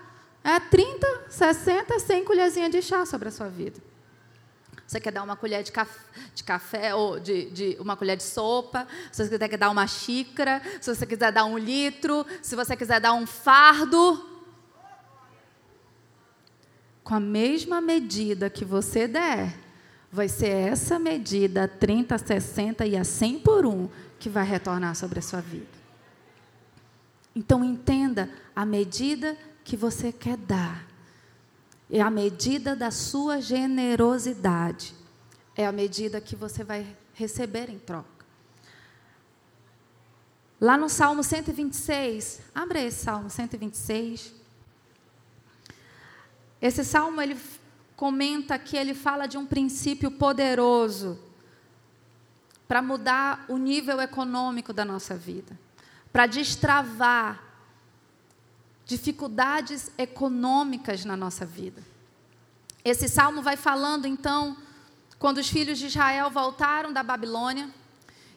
é 0.43 0.59
30, 0.59 1.25
60, 1.29 1.99
100 1.99 2.23
colherzinhas 2.23 2.71
de 2.71 2.81
chá 2.81 3.05
sobre 3.05 3.27
a 3.27 3.31
sua 3.31 3.49
vida. 3.49 3.81
Você 4.87 4.99
quer 4.99 5.11
dar 5.11 5.21
uma 5.21 5.35
colher 5.35 5.61
de 5.61 5.71
café, 5.71 5.99
de 6.33 6.43
café 6.43 6.95
ou 6.95 7.19
de, 7.19 7.51
de, 7.51 7.77
uma 7.79 7.95
colher 7.95 8.17
de 8.17 8.23
sopa, 8.23 8.87
se 9.11 9.23
você 9.23 9.37
quiser 9.37 9.57
dar 9.57 9.69
uma 9.69 9.85
xícara, 9.85 10.61
se 10.79 10.95
você 10.95 11.05
quiser 11.05 11.31
dar 11.31 11.45
um 11.45 11.57
litro, 11.57 12.25
se 12.41 12.55
você 12.55 12.75
quiser 12.75 12.99
dar 12.99 13.13
um 13.13 13.27
fardo. 13.27 14.25
Com 17.03 17.13
a 17.13 17.19
mesma 17.19 17.81
medida 17.81 18.49
que 18.49 18.63
você 18.63 19.07
der, 19.07 19.68
vai 20.11 20.27
ser 20.27 20.49
essa 20.49 20.97
medida, 20.97 21.67
30, 21.67 22.17
60 22.17 22.85
e 22.85 22.97
a 22.97 23.03
100 23.03 23.39
por 23.39 23.65
um, 23.65 23.87
que 24.19 24.29
vai 24.29 24.43
retornar 24.43 24.95
sobre 24.95 25.19
a 25.19 25.21
sua 25.21 25.41
vida. 25.41 25.67
Então 27.35 27.63
entenda 27.63 28.29
a 28.55 28.65
medida 28.65 29.37
que 29.63 29.77
você 29.77 30.11
quer 30.11 30.35
dar. 30.35 30.85
É 31.89 32.01
a 32.01 32.09
medida 32.09 32.75
da 32.75 32.91
sua 32.91 33.39
generosidade. 33.39 34.93
É 35.55 35.65
a 35.65 35.71
medida 35.71 36.19
que 36.19 36.35
você 36.35 36.63
vai 36.63 36.85
receber 37.13 37.69
em 37.69 37.77
troca. 37.77 38.19
Lá 40.59 40.77
no 40.77 40.89
Salmo 40.89 41.23
126, 41.23 42.41
abre 42.53 42.83
esse 42.83 43.03
Salmo 43.03 43.29
126. 43.29 44.33
Esse 46.61 46.83
salmo 46.83 47.21
ele 47.21 47.37
comenta 47.99 48.57
que 48.57 48.77
ele 48.77 48.93
fala 48.93 49.27
de 49.27 49.37
um 49.37 49.45
princípio 49.45 50.09
poderoso 50.09 51.19
para 52.65 52.81
mudar 52.81 53.43
o 53.49 53.57
nível 53.57 53.99
econômico 53.99 54.71
da 54.71 54.85
nossa 54.85 55.17
vida, 55.17 55.59
para 56.09 56.25
destravar 56.25 57.43
dificuldades 58.85 59.91
econômicas 59.97 61.03
na 61.03 61.17
nossa 61.17 61.45
vida. 61.45 61.83
Esse 62.85 63.09
salmo 63.09 63.41
vai 63.41 63.57
falando 63.57 64.05
então 64.05 64.55
quando 65.17 65.39
os 65.39 65.49
filhos 65.49 65.77
de 65.77 65.87
Israel 65.87 66.29
voltaram 66.29 66.93
da 66.93 67.03
Babilônia, 67.03 67.69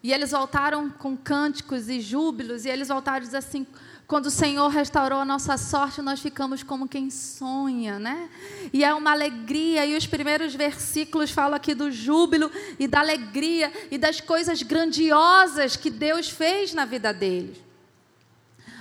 e 0.02 0.12
eles 0.12 0.32
voltaram 0.32 0.90
com 0.90 1.16
cânticos 1.16 1.88
e 1.88 2.00
júbilos, 2.00 2.64
e 2.64 2.68
eles 2.68 2.88
voltaram 2.88 3.20
dizendo 3.20 3.38
assim: 3.38 3.64
quando 4.12 4.26
o 4.26 4.30
Senhor 4.30 4.68
restaurou 4.68 5.20
a 5.20 5.24
nossa 5.24 5.56
sorte, 5.56 6.02
nós 6.02 6.20
ficamos 6.20 6.62
como 6.62 6.86
quem 6.86 7.08
sonha, 7.08 7.98
né? 7.98 8.28
E 8.70 8.84
é 8.84 8.92
uma 8.92 9.10
alegria, 9.10 9.86
e 9.86 9.96
os 9.96 10.06
primeiros 10.06 10.54
versículos 10.54 11.30
falam 11.30 11.54
aqui 11.54 11.74
do 11.74 11.90
júbilo 11.90 12.50
e 12.78 12.86
da 12.86 13.00
alegria 13.00 13.72
e 13.90 13.96
das 13.96 14.20
coisas 14.20 14.60
grandiosas 14.62 15.76
que 15.76 15.88
Deus 15.88 16.28
fez 16.28 16.74
na 16.74 16.84
vida 16.84 17.10
deles. 17.10 17.56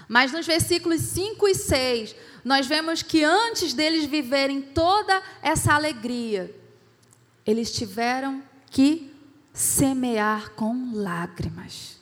Mas 0.06 0.34
nos 0.34 0.46
versículos 0.46 1.00
5 1.00 1.48
e 1.48 1.56
6, 1.56 2.14
nós 2.44 2.68
vemos 2.68 3.02
que 3.02 3.24
antes 3.24 3.74
deles 3.74 4.04
viverem 4.04 4.62
toda 4.62 5.24
essa 5.42 5.74
alegria, 5.74 6.54
eles 7.46 7.72
tiveram 7.72 8.44
que 8.70 9.10
semear 9.54 10.50
com 10.58 10.92
lágrimas. 10.94 12.01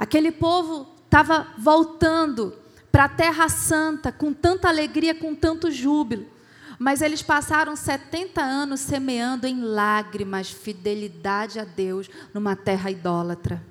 Aquele 0.00 0.32
povo 0.32 0.88
estava 1.04 1.48
voltando 1.58 2.56
para 2.90 3.04
a 3.04 3.08
Terra 3.08 3.50
Santa 3.50 4.10
com 4.10 4.32
tanta 4.32 4.66
alegria, 4.66 5.14
com 5.14 5.34
tanto 5.34 5.70
júbilo. 5.70 6.26
Mas 6.78 7.02
eles 7.02 7.20
passaram 7.20 7.76
70 7.76 8.40
anos 8.40 8.80
semeando 8.80 9.46
em 9.46 9.60
lágrimas 9.60 10.50
fidelidade 10.50 11.60
a 11.60 11.64
Deus 11.64 12.08
numa 12.32 12.56
terra 12.56 12.90
idólatra. 12.90 13.62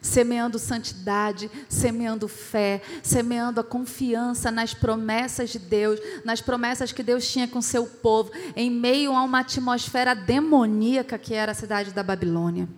Semeando 0.00 0.56
santidade, 0.56 1.50
semeando 1.68 2.28
fé, 2.28 2.80
semeando 3.02 3.58
a 3.60 3.64
confiança 3.64 4.52
nas 4.52 4.72
promessas 4.72 5.50
de 5.50 5.58
Deus, 5.58 5.98
nas 6.24 6.40
promessas 6.40 6.92
que 6.92 7.02
Deus 7.02 7.28
tinha 7.28 7.48
com 7.48 7.60
seu 7.60 7.84
povo, 7.84 8.30
em 8.54 8.70
meio 8.70 9.16
a 9.16 9.24
uma 9.24 9.40
atmosfera 9.40 10.14
demoníaca 10.14 11.18
que 11.18 11.34
era 11.34 11.50
a 11.50 11.56
cidade 11.56 11.90
da 11.90 12.04
Babilônia. 12.04 12.68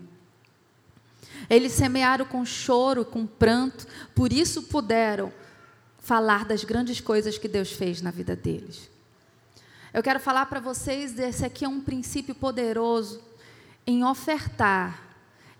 Eles 1.51 1.73
semearam 1.73 2.25
com 2.25 2.45
choro, 2.45 3.05
com 3.05 3.27
pranto, 3.27 3.85
por 4.15 4.33
isso 4.33 4.63
puderam 4.63 5.33
falar 5.99 6.45
das 6.45 6.63
grandes 6.63 7.01
coisas 7.01 7.37
que 7.37 7.49
Deus 7.49 7.73
fez 7.73 8.01
na 8.01 8.13
vida 8.13 8.37
deles. 8.37 8.89
Eu 9.93 10.01
quero 10.01 10.21
falar 10.21 10.47
para 10.47 10.61
vocês, 10.61 11.19
esse 11.19 11.45
aqui 11.45 11.65
é 11.65 11.69
um 11.69 11.81
princípio 11.81 12.37
poderoso 12.37 13.21
em 13.85 14.05
ofertar, 14.05 15.03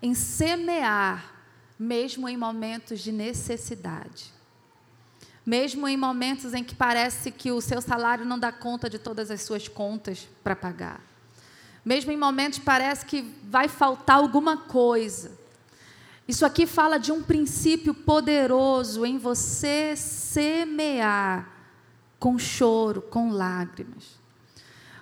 em 0.01 0.13
semear, 0.13 1.33
mesmo 1.77 2.29
em 2.29 2.37
momentos 2.37 3.01
de 3.01 3.11
necessidade. 3.11 4.31
Mesmo 5.45 5.87
em 5.87 5.97
momentos 5.97 6.53
em 6.53 6.63
que 6.63 6.75
parece 6.75 7.31
que 7.31 7.51
o 7.51 7.59
seu 7.59 7.81
salário 7.81 8.23
não 8.23 8.39
dá 8.39 8.51
conta 8.51 8.89
de 8.89 8.97
todas 8.97 9.29
as 9.29 9.41
suas 9.41 9.67
contas 9.67 10.29
para 10.41 10.55
pagar. 10.55 11.01
Mesmo 11.83 12.11
em 12.11 12.17
momentos 12.17 12.59
parece 12.59 13.05
que 13.05 13.23
vai 13.43 13.67
faltar 13.67 14.17
alguma 14.17 14.55
coisa. 14.55 15.40
Isso 16.31 16.45
aqui 16.45 16.65
fala 16.65 16.97
de 16.97 17.11
um 17.11 17.21
princípio 17.21 17.93
poderoso 17.93 19.05
em 19.05 19.17
você 19.17 19.97
semear 19.97 21.45
com 22.17 22.39
choro, 22.39 23.01
com 23.01 23.31
lágrimas. 23.31 24.17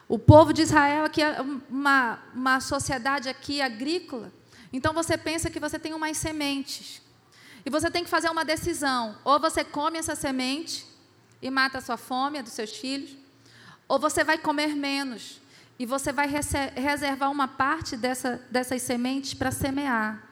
O 0.07 0.17
povo 0.17 0.51
de 0.51 0.63
Israel 0.63 1.05
aqui 1.05 1.21
é 1.21 1.39
uma, 1.69 2.17
uma 2.33 2.59
sociedade 2.59 3.29
aqui 3.29 3.61
agrícola. 3.61 4.33
Então 4.73 4.91
você 4.91 5.19
pensa 5.19 5.51
que 5.51 5.59
você 5.59 5.77
tem 5.77 5.93
umas 5.93 6.17
sementes. 6.17 6.99
E 7.63 7.69
você 7.69 7.91
tem 7.91 8.03
que 8.03 8.09
fazer 8.09 8.31
uma 8.31 8.43
decisão. 8.43 9.15
Ou 9.23 9.39
você 9.39 9.63
come 9.63 9.99
essa 9.99 10.15
semente 10.15 10.83
e 11.39 11.51
mata 11.51 11.77
a 11.77 11.81
sua 11.81 11.97
fome, 11.97 12.39
a 12.39 12.41
dos 12.41 12.53
seus 12.53 12.71
filhos, 12.71 13.15
ou 13.87 13.99
você 13.99 14.23
vai 14.23 14.39
comer 14.39 14.75
menos. 14.75 15.39
E 15.77 15.85
você 15.85 16.11
vai 16.11 16.27
reservar 16.75 17.29
uma 17.29 17.47
parte 17.47 17.95
dessa, 17.95 18.43
dessas 18.49 18.81
sementes 18.81 19.35
para 19.35 19.51
semear. 19.51 20.28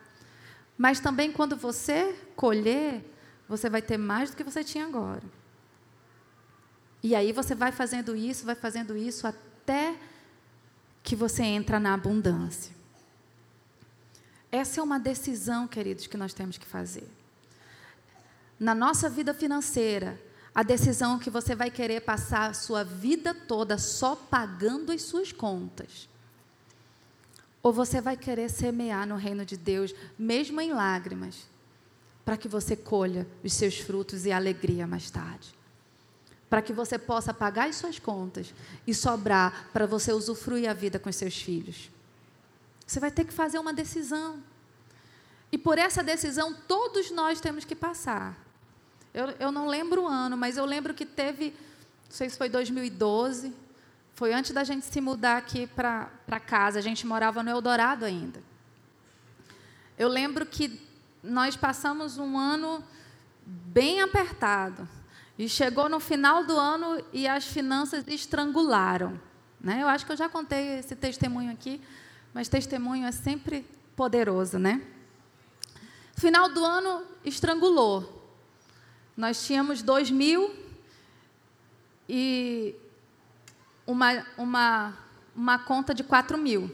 Mas 0.77 0.99
também 0.99 1.31
quando 1.31 1.55
você 1.55 2.13
colher, 2.35 3.03
você 3.49 3.69
vai 3.69 3.81
ter 3.81 3.97
mais 3.97 4.29
do 4.29 4.37
que 4.37 4.43
você 4.43 4.63
tinha 4.63 4.85
agora. 4.85 5.23
E 7.01 7.15
aí 7.15 7.31
você 7.31 7.55
vai 7.55 7.71
fazendo 7.71 8.15
isso, 8.15 8.45
vai 8.45 8.55
fazendo 8.55 8.95
isso 8.95 9.25
até 9.25 9.95
que 11.01 11.15
você 11.15 11.43
entra 11.43 11.79
na 11.79 11.93
abundância. 11.93 12.75
Essa 14.51 14.79
é 14.79 14.83
uma 14.83 14.99
decisão, 14.99 15.67
queridos, 15.67 16.07
que 16.07 16.17
nós 16.17 16.33
temos 16.33 16.57
que 16.57 16.65
fazer. 16.65 17.09
Na 18.59 18.73
nossa 18.73 19.09
vida 19.09 19.33
financeira, 19.33 20.19
a 20.53 20.63
decisão 20.63 21.19
que 21.19 21.29
você 21.29 21.53
vai 21.53 21.69
querer 21.69 22.01
passar 22.01 22.49
a 22.49 22.53
sua 22.53 22.83
vida 22.83 23.33
toda 23.33 23.77
só 23.77 24.15
pagando 24.15 24.91
as 24.91 25.03
suas 25.03 25.31
contas. 25.31 26.09
Ou 27.67 27.73
você 27.73 27.99
vai 27.99 28.15
querer 28.15 28.49
semear 28.49 29.05
no 29.05 29.17
reino 29.17 29.43
de 29.43 29.57
Deus, 29.57 29.93
mesmo 30.17 30.61
em 30.61 30.71
lágrimas, 30.71 31.49
para 32.23 32.37
que 32.37 32.47
você 32.47 32.77
colha 32.77 33.27
os 33.43 33.51
seus 33.51 33.77
frutos 33.77 34.25
e 34.25 34.31
alegria 34.31 34.87
mais 34.87 35.11
tarde. 35.11 35.53
Para 36.49 36.61
que 36.61 36.71
você 36.71 36.97
possa 36.97 37.33
pagar 37.33 37.67
as 37.67 37.75
suas 37.75 37.99
contas 37.99 38.53
e 38.87 38.93
sobrar 38.93 39.69
para 39.73 39.85
você 39.85 40.13
usufruir 40.13 40.69
a 40.69 40.73
vida 40.73 40.97
com 40.97 41.09
os 41.09 41.17
seus 41.17 41.41
filhos. 41.41 41.91
Você 42.85 43.01
vai 43.01 43.11
ter 43.11 43.25
que 43.25 43.33
fazer 43.33 43.59
uma 43.59 43.73
decisão. 43.73 44.41
E 45.51 45.57
por 45.57 45.77
essa 45.77 46.01
decisão, 46.01 46.55
todos 46.69 47.11
nós 47.11 47.41
temos 47.41 47.65
que 47.65 47.75
passar. 47.75 48.41
Eu, 49.13 49.27
eu 49.41 49.51
não 49.51 49.67
lembro 49.67 50.03
o 50.03 50.07
ano, 50.07 50.37
mas 50.37 50.55
eu 50.55 50.63
lembro 50.63 50.93
que 50.93 51.05
teve, 51.05 51.49
não 52.05 52.11
sei 52.11 52.29
se 52.29 52.37
foi 52.37 52.47
2012, 52.47 53.53
foi 54.17 54.33
antes 54.33 54.49
da 54.49 54.63
gente 54.63 54.83
se 54.83 54.99
mudar 54.99 55.37
aqui 55.37 55.67
para 55.67 56.39
casa. 56.43 56.79
A 56.79 56.81
gente 56.81 57.05
morava 57.05 57.43
no 57.43 57.51
Eldorado 57.51 58.03
ainda. 58.03 58.41
Eu 59.95 60.07
lembro 60.07 60.43
que 60.43 60.81
nós 61.21 61.55
passamos 61.55 62.17
um 62.17 62.35
ano 62.35 62.83
bem 63.45 64.01
apertado. 64.01 64.89
E 65.37 65.47
chegou 65.47 65.87
no 65.87 65.99
final 65.99 66.43
do 66.43 66.57
ano 66.57 66.99
e 67.13 67.27
as 67.27 67.45
finanças 67.45 68.07
estrangularam. 68.07 69.21
Né? 69.61 69.83
Eu 69.83 69.87
acho 69.87 70.03
que 70.03 70.11
eu 70.11 70.17
já 70.17 70.27
contei 70.27 70.79
esse 70.79 70.95
testemunho 70.95 71.51
aqui, 71.51 71.79
mas 72.33 72.47
testemunho 72.47 73.05
é 73.05 73.11
sempre 73.11 73.67
poderoso, 73.95 74.57
né? 74.57 74.81
Final 76.15 76.49
do 76.49 76.65
ano 76.65 77.05
estrangulou. 77.23 78.27
Nós 79.15 79.45
tínhamos 79.45 79.83
dois 79.83 80.09
mil 80.09 80.55
e 82.09 82.75
uma, 83.87 84.25
uma, 84.37 84.93
uma 85.35 85.57
conta 85.57 85.93
de 85.93 86.03
4 86.03 86.37
mil. 86.37 86.69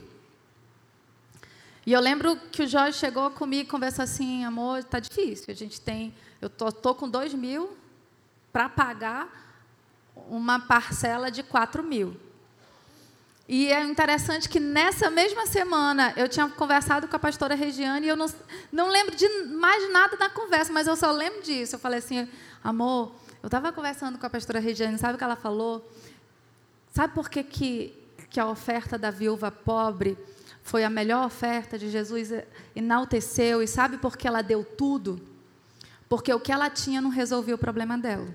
E 1.86 1.93
eu 1.93 2.02
lembro 2.02 2.36
que 2.52 2.63
o 2.63 2.67
Jorge 2.67 2.97
chegou 2.97 3.30
comigo 3.32 3.67
e 3.67 3.71
conversou 3.71 4.04
assim, 4.04 4.43
amor, 4.43 4.80
está 4.80 4.99
difícil. 4.99 5.45
A 5.49 5.56
gente 5.56 5.80
tem, 5.80 6.13
eu 6.41 6.49
tô, 6.49 6.71
tô 6.71 6.95
com 6.95 7.08
2 7.08 7.34
mil 7.34 7.78
para 8.52 8.67
pagar 8.67 9.30
uma 10.30 10.60
parcela 10.60 11.30
de 11.30 11.43
4 11.43 11.84
mil. 11.84 12.17
E 13.47 13.67
é 13.67 13.84
interessante 13.84 14.47
que 14.47 14.60
nessa 14.60 15.10
mesma 15.10 15.45
semana 15.45 16.13
eu 16.15 16.30
tinha 16.30 16.47
conversado 16.47 17.08
com 17.10 17.15
a 17.15 17.19
pastora 17.19 17.56
Regiane 17.56 18.06
e 18.06 18.10
eu 18.10 18.15
não, 18.15 18.28
não 18.71 18.88
lembro 18.88 19.15
de 19.15 19.28
mais 19.47 19.91
nada 19.91 20.15
da 20.15 20.30
conversa, 20.30 20.71
mas 20.71 20.88
eu 20.88 20.95
só 20.95 21.12
lembro 21.12 21.41
disso. 21.41 21.76
Eu 21.76 21.80
falei 21.80 21.99
assim, 21.99 22.28
amor, 22.63 23.12
eu 23.41 23.47
estava 23.47 23.73
conversando 23.73 24.17
com 24.17 24.26
a 24.26 24.30
pastora 24.30 24.60
Regiane, 24.60 24.97
sabe 24.97 25.15
o 25.15 25.17
que 25.17 25.23
ela 25.23 25.36
falou? 25.36 25.86
Sabe 26.94 27.16
por 27.16 27.28
que, 27.28 27.44
que, 27.44 27.92
que 28.30 28.40
a 28.40 28.48
oferta 28.48 29.00
da 29.00 29.10
viúva 29.10 29.50
pobre 29.50 30.16
foi 30.62 30.84
a 30.84 30.92
melhor 30.92 31.26
oferta 31.26 31.76
de 31.76 31.90
Jesus? 31.90 32.30
Enalteceu. 32.76 33.64
E 33.64 33.68
sabe 33.68 33.98
por 33.98 34.16
que 34.16 34.28
ela 34.28 34.44
deu 34.44 34.64
tudo? 34.64 35.20
Porque 36.08 36.32
o 36.32 36.40
que 36.40 36.52
ela 36.52 36.70
tinha 36.70 37.02
não 37.02 37.10
resolvia 37.10 37.56
o 37.56 37.58
problema 37.58 37.98
dela. 37.98 38.28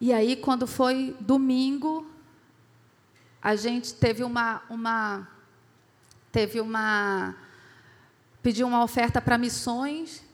E 0.00 0.12
aí, 0.12 0.34
quando 0.34 0.66
foi 0.66 1.16
domingo, 1.20 2.04
a 3.40 3.54
gente 3.54 3.94
teve 3.94 4.24
uma, 4.24 4.64
uma 4.68 5.28
teve 6.32 6.60
uma 6.60 7.36
pediu 8.42 8.66
uma 8.66 8.82
oferta 8.82 9.20
para 9.20 9.38
missões. 9.38 10.24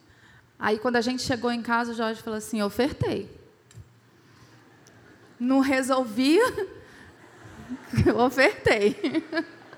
Aí, 0.59 0.79
quando 0.79 0.97
a 0.97 1.03
gente 1.03 1.23
chegou 1.23 1.53
em 1.53 1.61
casa, 1.61 1.93
o 1.93 1.95
Jorge 1.95 2.23
falou 2.23 2.39
assim: 2.39 2.63
ofertei 2.63 3.42
não 5.43 5.61
resolvia, 5.61 6.45
eu 8.07 8.19
ofertei. 8.19 8.97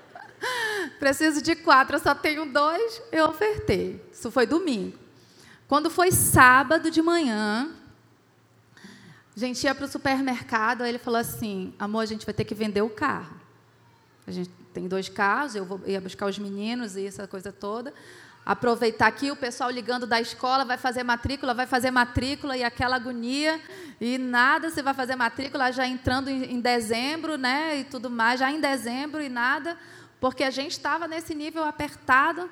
Preciso 0.99 1.41
de 1.41 1.55
quatro, 1.55 1.95
eu 1.95 1.99
só 1.99 2.13
tenho 2.13 2.45
dois, 2.51 3.01
eu 3.11 3.25
ofertei. 3.25 4.03
Isso 4.11 4.29
foi 4.29 4.45
domingo. 4.45 4.97
Quando 5.67 5.89
foi 5.89 6.11
sábado 6.11 6.91
de 6.91 7.01
manhã, 7.01 7.71
a 9.35 9.39
gente 9.39 9.63
ia 9.63 9.73
para 9.73 9.85
o 9.85 9.87
supermercado, 9.87 10.83
aí 10.83 10.89
ele 10.89 10.99
falou 10.99 11.19
assim: 11.19 11.73
amor, 11.79 12.01
a 12.01 12.05
gente 12.05 12.25
vai 12.25 12.33
ter 12.33 12.45
que 12.45 12.53
vender 12.53 12.81
o 12.81 12.89
carro. 12.89 13.35
A 14.27 14.31
gente 14.31 14.49
tem 14.73 14.87
dois 14.87 15.09
carros, 15.09 15.55
eu 15.55 15.65
vou, 15.65 15.81
ia 15.85 15.99
buscar 15.99 16.27
os 16.27 16.37
meninos 16.37 16.95
e 16.95 17.07
essa 17.07 17.27
coisa 17.27 17.51
toda 17.51 17.93
aproveitar 18.45 19.07
aqui 19.07 19.31
o 19.31 19.35
pessoal 19.35 19.71
ligando 19.71 20.05
da 20.05 20.21
escola, 20.21 20.63
vai 20.63 20.77
fazer 20.77 21.03
matrícula, 21.03 21.53
vai 21.53 21.65
fazer 21.65 21.89
matrícula 21.89 22.55
e 22.55 22.63
aquela 22.63 22.95
agonia 22.95 23.59
e 23.99 24.19
nada, 24.19 24.69
você 24.69 24.83
vai 24.83 24.93
fazer 24.93 25.15
matrícula 25.15 25.71
já 25.71 25.87
entrando 25.87 26.29
em, 26.29 26.59
dezembro, 26.59 27.37
né, 27.37 27.79
e 27.79 27.83
tudo 27.85 28.09
mais, 28.09 28.39
já 28.39 28.51
em 28.51 28.59
dezembro 28.59 29.21
e 29.21 29.29
nada, 29.29 29.75
porque 30.19 30.43
a 30.43 30.51
gente 30.51 30.73
estava 30.73 31.07
nesse 31.07 31.33
nível 31.33 31.63
apertado. 31.63 32.49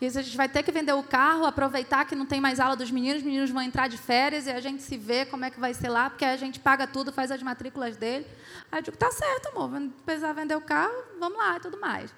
E 0.00 0.06
a 0.06 0.10
gente 0.10 0.36
vai 0.36 0.48
ter 0.48 0.62
que 0.62 0.70
vender 0.70 0.92
o 0.92 1.02
carro, 1.02 1.44
aproveitar 1.44 2.04
que 2.04 2.14
não 2.14 2.24
tem 2.24 2.40
mais 2.40 2.60
aula 2.60 2.76
dos 2.76 2.88
meninos, 2.88 3.18
os 3.18 3.24
meninos 3.24 3.50
vão 3.50 3.60
entrar 3.60 3.88
de 3.88 3.98
férias 3.98 4.46
e 4.46 4.50
a 4.50 4.60
gente 4.60 4.80
se 4.80 4.96
vê 4.96 5.26
como 5.26 5.44
é 5.44 5.50
que 5.50 5.58
vai 5.58 5.74
ser 5.74 5.88
lá, 5.88 6.08
porque 6.08 6.24
a 6.24 6.36
gente 6.36 6.60
paga 6.60 6.86
tudo, 6.86 7.12
faz 7.12 7.32
as 7.32 7.42
matrículas 7.42 7.96
dele. 7.96 8.24
Aí 8.70 8.78
eu 8.78 8.82
digo, 8.84 8.96
tá 8.96 9.10
certo, 9.10 9.48
amor, 9.48 9.68
precisar 10.06 10.32
vender 10.34 10.54
o 10.54 10.60
carro, 10.60 10.94
vamos 11.18 11.36
lá 11.36 11.56
e 11.56 11.60
tudo 11.60 11.80
mais. 11.80 12.14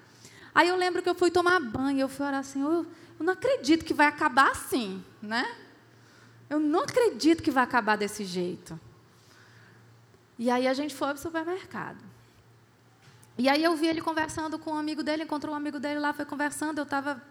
Aí 0.53 0.67
eu 0.67 0.75
lembro 0.75 1.01
que 1.01 1.09
eu 1.09 1.15
fui 1.15 1.31
tomar 1.31 1.59
banho, 1.59 2.01
eu 2.01 2.09
fui 2.09 2.23
orar 2.23 2.41
assim, 2.41 2.61
eu, 3.21 3.23
não 3.23 3.33
acredito 3.33 3.85
que 3.85 3.93
vai 3.93 4.07
acabar 4.07 4.49
assim, 4.49 5.03
né? 5.21 5.55
Eu 6.49 6.59
não 6.59 6.81
acredito 6.81 7.43
que 7.43 7.51
vai 7.51 7.63
acabar 7.63 7.95
desse 7.95 8.25
jeito. 8.25 8.79
E 10.39 10.49
aí 10.49 10.67
a 10.67 10.73
gente 10.73 10.95
foi 10.95 11.09
para 11.09 11.17
o 11.17 11.21
supermercado. 11.21 11.99
E 13.37 13.47
aí 13.47 13.63
eu 13.63 13.75
vi 13.75 13.87
ele 13.87 14.01
conversando 14.01 14.57
com 14.57 14.71
um 14.71 14.77
amigo 14.77 15.03
dele, 15.03 15.23
encontrou 15.23 15.53
um 15.53 15.57
amigo 15.57 15.79
dele 15.79 15.99
lá, 15.99 16.13
foi 16.13 16.25
conversando, 16.25 16.79
eu 16.79 16.83
estava 16.83 17.21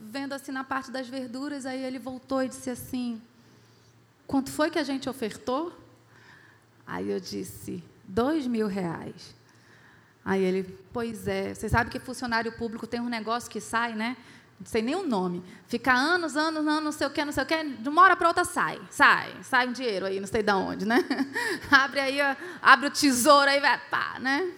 vendo 0.00 0.34
assim 0.34 0.52
na 0.52 0.62
parte 0.62 0.92
das 0.92 1.08
verduras, 1.08 1.66
aí 1.66 1.82
ele 1.82 1.98
voltou 1.98 2.42
e 2.44 2.48
disse 2.48 2.70
assim, 2.70 3.20
quanto 4.24 4.52
foi 4.52 4.70
que 4.70 4.78
a 4.78 4.84
gente 4.84 5.10
ofertou? 5.10 5.76
Aí 6.86 7.10
eu 7.10 7.18
disse, 7.18 7.82
dois 8.04 8.46
mil 8.46 8.68
reais. 8.68 9.34
Aí 10.24 10.42
ele, 10.42 10.78
pois 10.92 11.26
é, 11.26 11.54
você 11.54 11.68
sabe 11.68 11.90
que 11.90 11.98
funcionário 11.98 12.52
público 12.52 12.86
tem 12.86 13.00
um 13.00 13.08
negócio 13.08 13.50
que 13.50 13.60
sai, 13.60 13.94
né? 13.94 14.16
Não 14.58 14.66
sei 14.66 14.82
nem 14.82 14.96
o 14.96 15.06
nome. 15.06 15.42
Fica 15.68 15.92
anos, 15.92 16.36
anos, 16.36 16.66
anos, 16.66 16.84
não 16.84 16.92
sei 16.92 17.06
o 17.06 17.10
quê, 17.10 17.24
não 17.24 17.32
sei 17.32 17.44
o 17.44 17.46
quê. 17.46 17.62
De 17.62 17.88
uma 17.88 18.02
hora 18.02 18.16
para 18.16 18.28
outra 18.28 18.44
sai. 18.44 18.80
Sai. 18.90 19.32
Sai 19.42 19.68
um 19.68 19.72
dinheiro 19.72 20.06
aí, 20.06 20.18
não 20.18 20.26
sei 20.26 20.42
de 20.42 20.52
onde, 20.52 20.84
né? 20.84 21.04
abre 21.70 22.00
aí, 22.00 22.18
abre 22.60 22.88
o 22.88 22.90
tesouro 22.90 23.48
aí, 23.48 23.60
vai, 23.60 23.78
pá, 23.88 24.18
né? 24.18 24.52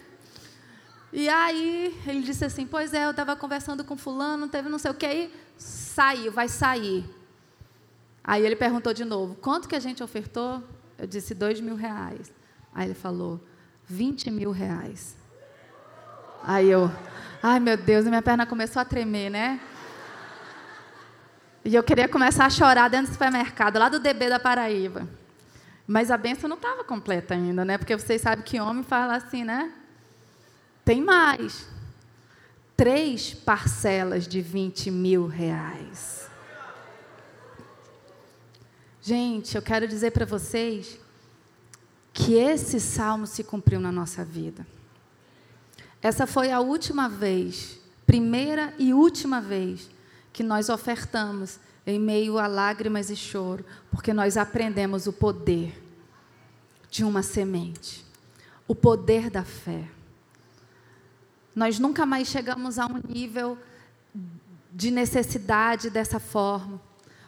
E 1.13 1.29
aí 1.29 2.01
ele 2.07 2.23
disse 2.23 2.45
assim: 2.45 2.67
Pois 2.67 2.95
é, 2.95 3.05
eu 3.05 3.11
estava 3.11 3.37
conversando 3.37 3.85
com 3.85 3.97
fulano, 3.97 4.49
teve 4.49 4.69
não 4.69 4.79
sei 4.79 4.91
o 4.91 4.95
que 4.95 5.05
aí, 5.05 5.35
saiu, 5.59 6.33
vai 6.33 6.49
sair. 6.49 7.05
Aí 8.25 8.45
ele 8.45 8.57
perguntou 8.57 8.95
de 8.95 9.05
novo: 9.05 9.35
Quanto 9.35 9.69
que 9.69 9.75
a 9.75 9.81
gente 9.81 10.03
ofertou? 10.03 10.63
Eu 10.97 11.07
disse: 11.07 11.35
Dois 11.35 11.61
mil 11.61 11.75
reais. 11.75 12.33
Aí 12.75 12.87
ele 12.87 12.95
falou: 12.95 13.41
Vinte 13.87 14.31
mil 14.31 14.51
reais. 14.51 15.17
Aí 16.43 16.71
eu, 16.71 16.91
ai 17.43 17.61
meu 17.61 17.77
Deus, 17.77 18.07
minha 18.07 18.23
perna 18.23 18.47
começou 18.47 18.81
a 18.81 18.85
tremer, 18.85 19.31
né? 19.31 19.61
E 21.65 21.75
eu 21.75 21.83
queria 21.83 22.09
começar 22.09 22.47
a 22.47 22.51
chorar 22.51 22.89
dentro 22.89 23.09
do 23.09 23.13
supermercado, 23.13 23.79
lá 23.79 23.89
do 23.89 24.01
DB 24.01 24.29
da 24.29 24.41
Paraíba. 24.41 25.07
Mas 25.87 26.11
a 26.11 26.17
benção 26.17 26.49
não 26.49 26.57
estava 26.57 26.85
completa 26.85 27.35
ainda, 27.35 27.65
né? 27.65 27.77
Porque 27.77 27.97
vocês 27.97 28.23
sabem 28.23 28.45
que 28.45 28.61
homem 28.61 28.83
fala 28.83 29.17
assim, 29.17 29.45
né? 29.45 29.73
Tem 30.85 31.03
mais. 31.03 31.69
Três 32.77 33.35
parcelas 33.35 34.27
de 34.27 34.41
20 34.41 34.91
mil 34.91 35.27
reais. 35.27 36.31
Gente, 39.03 39.57
eu 39.57 39.63
quero 39.63 39.87
dizer 39.87 40.13
para 40.13 40.25
vocês 40.25 40.99
que 42.13 42.35
esse 42.35 42.81
salmo 42.81 43.27
se 43.27 43.45
cumpriu 43.45 43.81
na 43.81 43.93
nossa 43.93 44.25
vida. 44.25 44.67
Essa 46.03 46.27
foi 46.27 46.51
a 46.51 46.61
última 46.61 47.09
vez, 47.09 47.79
primeira 48.07 48.73
e 48.79 48.95
última 48.95 49.41
vez, 49.41 49.91
que 50.33 50.43
nós 50.43 50.69
ofertamos 50.69 51.59
em 51.87 51.99
meio 51.99 52.39
a 52.39 52.47
lágrimas 52.47 53.11
e 53.11 53.17
choro, 53.17 53.65
porque 53.91 54.13
nós 54.13 54.37
aprendemos 54.37 55.07
o 55.07 55.13
poder 55.13 55.83
de 56.91 57.05
uma 57.05 57.23
semente, 57.23 58.05
o 58.67 58.75
poder 58.75 59.31
da 59.31 59.45
fé. 59.45 59.89
Nós 61.55 61.79
nunca 61.79 62.07
mais 62.07 62.29
chegamos 62.29 62.79
a 62.79 62.87
um 62.87 63.01
nível 63.09 63.59
de 64.73 64.91
necessidade 64.91 65.91
dessa 65.91 66.21
forma. 66.21 66.81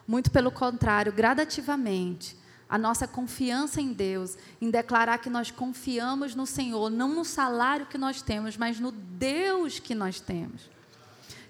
Muito 0.07 0.31
pelo 0.31 0.51
contrário, 0.51 1.13
gradativamente, 1.13 2.37
a 2.69 2.79
nossa 2.79 3.07
confiança 3.07 3.81
em 3.81 3.93
Deus, 3.93 4.37
em 4.61 4.71
declarar 4.71 5.19
que 5.19 5.29
nós 5.29 5.51
confiamos 5.51 6.35
no 6.35 6.47
Senhor, 6.47 6.91
não 6.91 7.15
no 7.15 7.25
salário 7.25 7.87
que 7.87 7.99
nós 7.99 8.23
temos, 8.23 8.57
mas 8.57 8.81
no 8.81 8.91
Deus 8.91 9.79
que 9.79 9.95
nós 9.95 10.21
temos, 10.21 10.71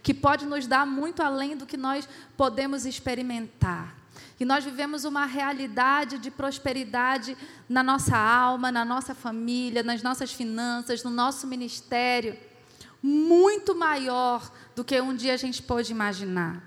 que 0.02 0.12
pode 0.12 0.46
nos 0.46 0.66
dar 0.66 0.86
muito 0.86 1.22
além 1.22 1.56
do 1.56 1.66
que 1.66 1.76
nós 1.76 2.08
podemos 2.36 2.84
experimentar. 2.84 3.96
E 4.40 4.44
nós 4.44 4.64
vivemos 4.64 5.04
uma 5.04 5.24
realidade 5.24 6.18
de 6.18 6.30
prosperidade 6.30 7.36
na 7.68 7.82
nossa 7.82 8.16
alma, 8.16 8.72
na 8.72 8.84
nossa 8.84 9.14
família, 9.14 9.82
nas 9.82 10.02
nossas 10.02 10.32
finanças, 10.32 11.04
no 11.04 11.10
nosso 11.10 11.46
ministério 11.46 12.36
muito 13.02 13.74
maior 13.74 14.50
do 14.76 14.84
que 14.84 14.98
um 15.00 15.14
dia 15.14 15.34
a 15.34 15.36
gente 15.36 15.60
pôde 15.60 15.90
imaginar. 15.90 16.62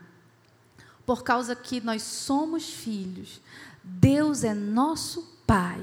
Por 1.06 1.24
causa 1.24 1.56
que 1.56 1.80
nós 1.80 2.02
somos 2.02 2.70
filhos, 2.70 3.40
Deus 3.82 4.44
é 4.44 4.54
nosso 4.54 5.34
Pai 5.48 5.80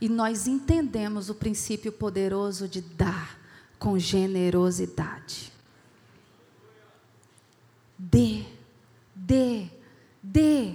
e 0.00 0.08
nós 0.08 0.46
entendemos 0.46 1.28
o 1.28 1.34
princípio 1.34 1.92
poderoso 1.92 2.66
de 2.66 2.80
dar 2.80 3.38
com 3.78 3.98
generosidade. 3.98 5.51
Dê, 8.04 8.44
dê, 9.14 9.68
dê, 10.20 10.74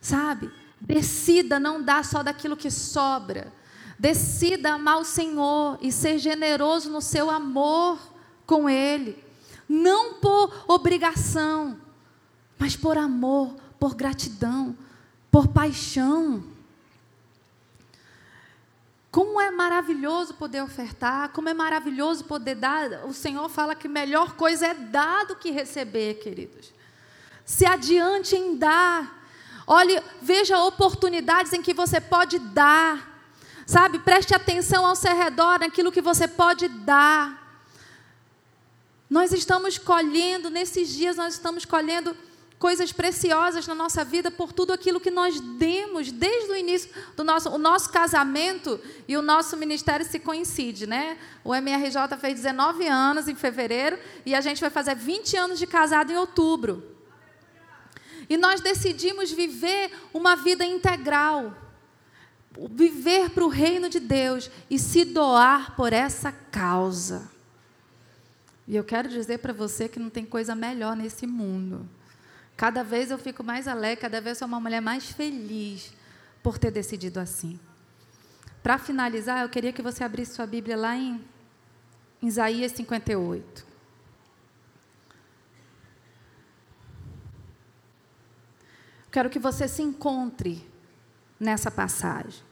sabe? 0.00 0.48
Decida 0.80 1.58
não 1.58 1.82
dar 1.82 2.04
só 2.04 2.22
daquilo 2.22 2.56
que 2.56 2.70
sobra. 2.70 3.52
Decida 3.98 4.74
amar 4.74 5.00
o 5.00 5.04
Senhor 5.04 5.76
e 5.82 5.90
ser 5.90 6.18
generoso 6.18 6.88
no 6.88 7.00
seu 7.00 7.28
amor 7.28 7.98
com 8.46 8.70
Ele. 8.70 9.18
Não 9.68 10.14
por 10.14 10.64
obrigação, 10.68 11.76
mas 12.56 12.76
por 12.76 12.96
amor, 12.96 13.56
por 13.80 13.96
gratidão, 13.96 14.76
por 15.30 15.48
paixão. 15.48 16.44
Como 19.16 19.40
é 19.40 19.50
maravilhoso 19.50 20.34
poder 20.34 20.62
ofertar, 20.62 21.30
como 21.30 21.48
é 21.48 21.54
maravilhoso 21.54 22.22
poder 22.24 22.54
dar. 22.54 23.06
O 23.06 23.14
Senhor 23.14 23.48
fala 23.48 23.74
que 23.74 23.88
melhor 23.88 24.34
coisa 24.34 24.66
é 24.66 24.74
dar 24.74 25.24
do 25.24 25.34
que 25.34 25.50
receber, 25.50 26.16
queridos. 26.16 26.70
Se 27.42 27.64
adiante 27.64 28.36
em 28.36 28.58
dar. 28.58 29.26
Olhe, 29.66 30.02
veja 30.20 30.62
oportunidades 30.62 31.54
em 31.54 31.62
que 31.62 31.72
você 31.72 31.98
pode 31.98 32.38
dar. 32.38 33.24
Sabe, 33.66 34.00
preste 34.00 34.34
atenção 34.34 34.84
ao 34.84 34.94
seu 34.94 35.16
redor 35.16 35.60
naquilo 35.60 35.90
que 35.90 36.02
você 36.02 36.28
pode 36.28 36.68
dar. 36.68 37.64
Nós 39.08 39.32
estamos 39.32 39.78
colhendo, 39.78 40.50
nesses 40.50 40.90
dias, 40.90 41.16
nós 41.16 41.32
estamos 41.32 41.64
colhendo 41.64 42.14
coisas 42.58 42.92
preciosas 42.92 43.66
na 43.66 43.74
nossa 43.74 44.04
vida 44.04 44.30
por 44.30 44.52
tudo 44.52 44.72
aquilo 44.72 45.00
que 45.00 45.10
nós 45.10 45.38
demos 45.40 46.10
desde 46.10 46.50
o 46.50 46.56
início 46.56 46.90
do 47.14 47.22
nosso 47.22 47.50
o 47.50 47.58
nosso 47.58 47.90
casamento 47.90 48.80
e 49.06 49.16
o 49.16 49.22
nosso 49.22 49.56
ministério 49.56 50.06
se 50.06 50.18
coincide, 50.18 50.86
né? 50.86 51.18
O 51.44 51.54
MRJ 51.54 52.16
fez 52.18 52.34
19 52.34 52.86
anos 52.86 53.28
em 53.28 53.34
fevereiro 53.34 53.98
e 54.24 54.34
a 54.34 54.40
gente 54.40 54.60
vai 54.60 54.70
fazer 54.70 54.94
20 54.94 55.36
anos 55.36 55.58
de 55.58 55.66
casado 55.66 56.10
em 56.10 56.16
outubro. 56.16 56.96
E 58.28 58.36
nós 58.36 58.60
decidimos 58.60 59.30
viver 59.30 59.92
uma 60.12 60.34
vida 60.34 60.64
integral. 60.64 61.54
Viver 62.70 63.30
para 63.30 63.44
o 63.44 63.48
reino 63.48 63.88
de 63.88 64.00
Deus 64.00 64.50
e 64.70 64.78
se 64.78 65.04
doar 65.04 65.76
por 65.76 65.92
essa 65.92 66.32
causa. 66.32 67.30
E 68.66 68.74
eu 68.74 68.82
quero 68.82 69.08
dizer 69.08 69.38
para 69.38 69.52
você 69.52 69.88
que 69.88 70.00
não 70.00 70.10
tem 70.10 70.24
coisa 70.24 70.54
melhor 70.54 70.96
nesse 70.96 71.26
mundo. 71.26 71.88
Cada 72.56 72.82
vez 72.82 73.10
eu 73.10 73.18
fico 73.18 73.44
mais 73.44 73.68
alegre, 73.68 74.00
cada 74.00 74.20
vez 74.20 74.38
sou 74.38 74.48
uma 74.48 74.58
mulher 74.58 74.80
mais 74.80 75.10
feliz 75.10 75.92
por 76.42 76.58
ter 76.58 76.70
decidido 76.70 77.20
assim. 77.20 77.60
Para 78.62 78.78
finalizar, 78.78 79.42
eu 79.42 79.48
queria 79.48 79.72
que 79.72 79.82
você 79.82 80.02
abrisse 80.02 80.34
sua 80.34 80.46
Bíblia 80.46 80.76
lá 80.76 80.96
em, 80.96 81.22
em 82.22 82.26
Isaías 82.26 82.72
58. 82.72 83.66
Quero 89.12 89.30
que 89.30 89.38
você 89.38 89.68
se 89.68 89.82
encontre 89.82 90.68
nessa 91.38 91.70
passagem. 91.70 92.42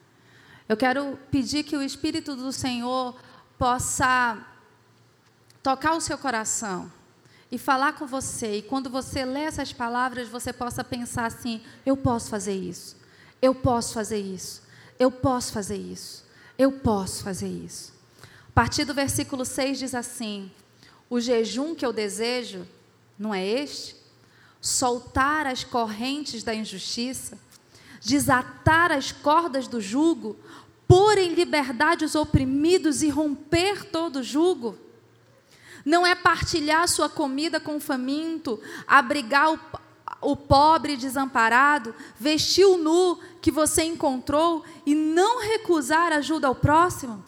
Eu 0.68 0.76
quero 0.76 1.18
pedir 1.30 1.62
que 1.62 1.76
o 1.76 1.82
Espírito 1.82 2.36
do 2.36 2.52
Senhor 2.52 3.18
possa 3.59 4.46
tocar 5.62 5.94
o 5.94 6.00
seu 6.00 6.16
coração 6.16 6.90
e 7.55 7.59
falar 7.59 7.92
com 7.92 8.05
você, 8.05 8.57
e 8.57 8.62
quando 8.62 8.90
você 8.90 9.24
lê 9.24 9.42
essas 9.42 9.72
palavras, 9.72 10.28
você 10.28 10.52
possa 10.52 10.82
pensar 10.82 11.26
assim: 11.26 11.61
eu 11.86 11.96
posso 11.96 12.28
fazer 12.28 12.52
isso, 12.52 12.96
eu 13.40 13.55
posso 13.55 13.94
fazer 13.94 14.18
isso, 14.18 14.61
eu 14.98 15.09
posso 15.09 15.52
fazer 15.52 15.76
isso, 15.76 16.24
eu 16.59 16.72
posso 16.72 17.22
fazer 17.22 17.46
isso. 17.46 17.92
A 18.48 18.52
partir 18.52 18.84
do 18.84 18.92
versículo 18.92 19.44
6 19.44 19.78
diz 19.78 19.94
assim: 19.94 20.50
o 21.09 21.20
jejum 21.20 21.76
que 21.76 21.86
eu 21.86 21.92
desejo 21.92 22.66
não 23.16 23.32
é 23.32 23.46
este? 23.46 23.94
Soltar 24.61 25.46
as 25.46 25.62
correntes 25.62 26.42
da 26.42 26.52
injustiça, 26.52 27.38
desatar 28.00 28.90
as 28.90 29.12
cordas 29.12 29.68
do 29.68 29.80
jugo, 29.80 30.36
pôr 30.88 31.18
em 31.18 31.34
liberdade 31.34 32.05
os 32.05 32.16
oprimidos 32.16 33.00
e 33.00 33.11
romper 33.11 33.84
todo 33.84 34.16
o 34.16 34.24
jugo? 34.24 34.76
Não 35.85 36.07
é 36.07 36.14
partilhar 36.14 36.89
sua 36.89 37.09
comida 37.09 37.61
com 37.61 37.76
o 37.76 37.80
faminto, 37.80 38.61
abrigar 38.87 39.53
o, 39.53 39.61
o 40.20 40.37
pobre 40.37 40.97
desamparado, 40.97 41.95
vestir 42.18 42.64
o 42.64 42.78
nu 42.78 43.18
que 43.43 43.51
você 43.51 43.85
encontrou 43.85 44.64
e 44.87 44.95
não 44.95 45.43
recusar 45.43 46.12
ajuda 46.12 46.47
ao 46.47 46.55
próximo? 46.55 47.24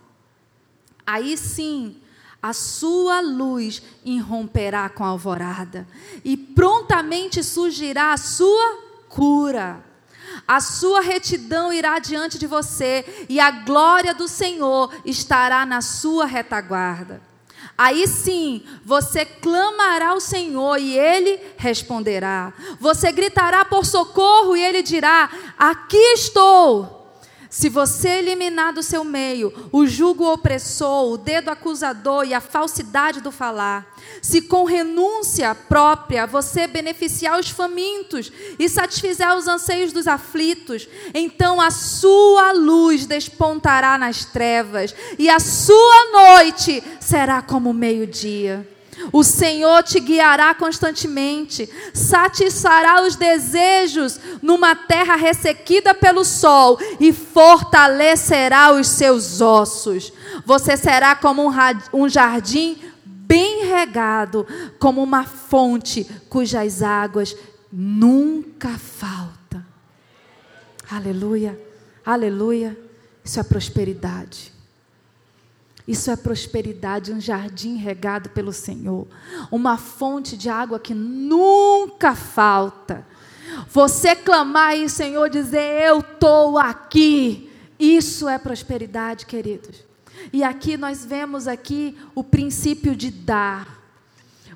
Aí 1.07 1.37
sim, 1.37 2.01
a 2.43 2.53
sua 2.53 3.21
luz 3.21 3.83
irromperá 4.05 4.89
com 4.89 5.05
a 5.05 5.09
alvorada, 5.09 5.87
e 6.25 6.37
prontamente 6.37 7.43
surgirá 7.43 8.13
a 8.13 8.17
sua 8.17 8.83
cura. 9.09 9.85
A 10.47 10.61
sua 10.61 11.01
retidão 11.01 11.73
irá 11.73 11.99
diante 11.99 12.39
de 12.39 12.47
você, 12.47 13.27
e 13.29 13.41
a 13.41 13.51
glória 13.51 14.15
do 14.15 14.29
Senhor 14.29 14.95
estará 15.05 15.65
na 15.67 15.81
sua 15.81 16.27
retaguarda. 16.27 17.21
Aí 17.79 18.07
sim, 18.09 18.63
você 18.85 19.25
clamará 19.25 20.09
ao 20.11 20.21
Senhor 20.21 20.79
e 20.79 20.99
ele 20.99 21.39
responderá. 21.59 22.55
Você 22.81 23.13
gritará 23.13 23.65
por 23.65 23.85
socorro 23.85 24.57
e 24.57 24.65
ele 24.65 24.83
dirá: 24.83 25.29
Aqui 25.59 25.99
estou. 26.15 26.96
Se 27.49 27.69
você 27.69 28.09
eliminar 28.19 28.73
do 28.73 28.83
seu 28.83 29.05
meio 29.05 29.53
o 29.73 29.87
jugo 29.87 30.25
opressor, 30.25 31.13
o 31.13 31.17
dedo 31.17 31.51
acusador 31.51 32.25
e 32.27 32.35
a 32.35 32.41
falsidade 32.41 33.21
do 33.21 33.31
falar, 33.31 33.97
se 34.21 34.43
com 34.43 34.65
renúncia 34.65 35.55
própria 35.55 36.27
você 36.27 36.67
beneficiar 36.67 37.39
os 37.39 37.51
famintos 37.51 38.33
e 38.59 38.69
satisfizer 38.69 39.35
os 39.37 39.47
anseios 39.47 39.93
dos 39.93 40.07
aflitos, 40.07 40.89
então 41.15 41.61
a 41.61 41.71
sua 41.71 42.53
luz 42.53 43.07
despontará 43.07 43.97
nas 43.97 44.25
trevas 44.25 44.95
e 45.19 45.29
a 45.29 45.39
sua 45.39 46.13
noite 46.13 46.83
será 47.01 47.41
como 47.41 47.73
meio-dia. 47.73 48.76
O 49.13 49.23
Senhor 49.23 49.83
te 49.83 50.01
guiará 50.01 50.55
constantemente, 50.55 51.69
satisfará 51.93 53.03
os 53.03 53.17
desejos 53.17 54.19
numa 54.43 54.75
terra 54.75 55.17
ressequida 55.17 55.95
pelo 55.95 56.25
sol 56.25 56.79
e 56.99 57.13
fortalecerá 57.13 58.73
os 58.73 58.89
seus 58.89 59.41
ossos. 59.41 60.13
Você 60.45 60.77
será 60.77 61.15
como 61.15 61.53
um 61.93 62.09
jardim 62.09 62.79
bem 63.05 63.67
regado, 63.67 64.47
como 64.79 65.03
uma 65.03 65.25
fonte 65.25 66.05
cujas 66.29 66.83
águas 66.83 67.37
nunca 67.73 68.79
faltam. 68.79 69.65
Aleluia, 70.91 71.61
aleluia. 72.05 72.79
Isso 73.25 73.41
é 73.41 73.43
prosperidade. 73.43 74.56
Isso 75.87 76.11
é 76.11 76.17
prosperidade, 76.17 77.13
um 77.13 77.21
jardim 77.21 77.77
regado 77.77 78.31
pelo 78.31 78.53
Senhor, 78.53 79.07
uma 79.53 79.77
fonte 79.77 80.37
de 80.37 80.49
água 80.49 80.81
que 80.81 80.93
nunca 80.93 82.15
falta. 82.15 83.07
Você 83.69 84.17
clamar 84.17 84.77
e 84.77 84.89
Senhor 84.89 85.31
dizer: 85.31 85.83
Eu 85.83 86.01
estou 86.01 86.59
aqui. 86.59 87.51
Isso 87.79 88.29
é 88.29 88.39
prosperidade, 88.39 89.27
queridos. 89.27 89.85
E 90.33 90.43
aqui 90.43 90.77
nós 90.77 91.05
vemos 91.05 91.47
aqui 91.47 91.97
o 92.15 92.25
princípio 92.25 92.97
de 92.97 93.11
dar. 93.11 93.77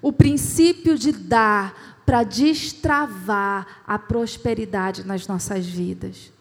O 0.03 0.13
princípio 0.13 0.99
de 0.99 1.13
dar 1.13 2.03
para 2.05 2.25
destravar 2.25 3.83
a 3.87 3.99
prosperidade 3.99 5.07
nas 5.07 5.29
nossas 5.29 5.67
vidas. 5.67 6.33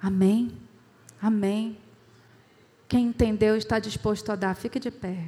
Amém? 0.00 0.52
Amém. 1.20 1.76
Quem 2.88 3.08
entendeu 3.08 3.54
está 3.56 3.78
disposto 3.78 4.32
a 4.32 4.36
dar. 4.36 4.54
Fique 4.56 4.80
de 4.80 4.90
pé. 4.90 5.26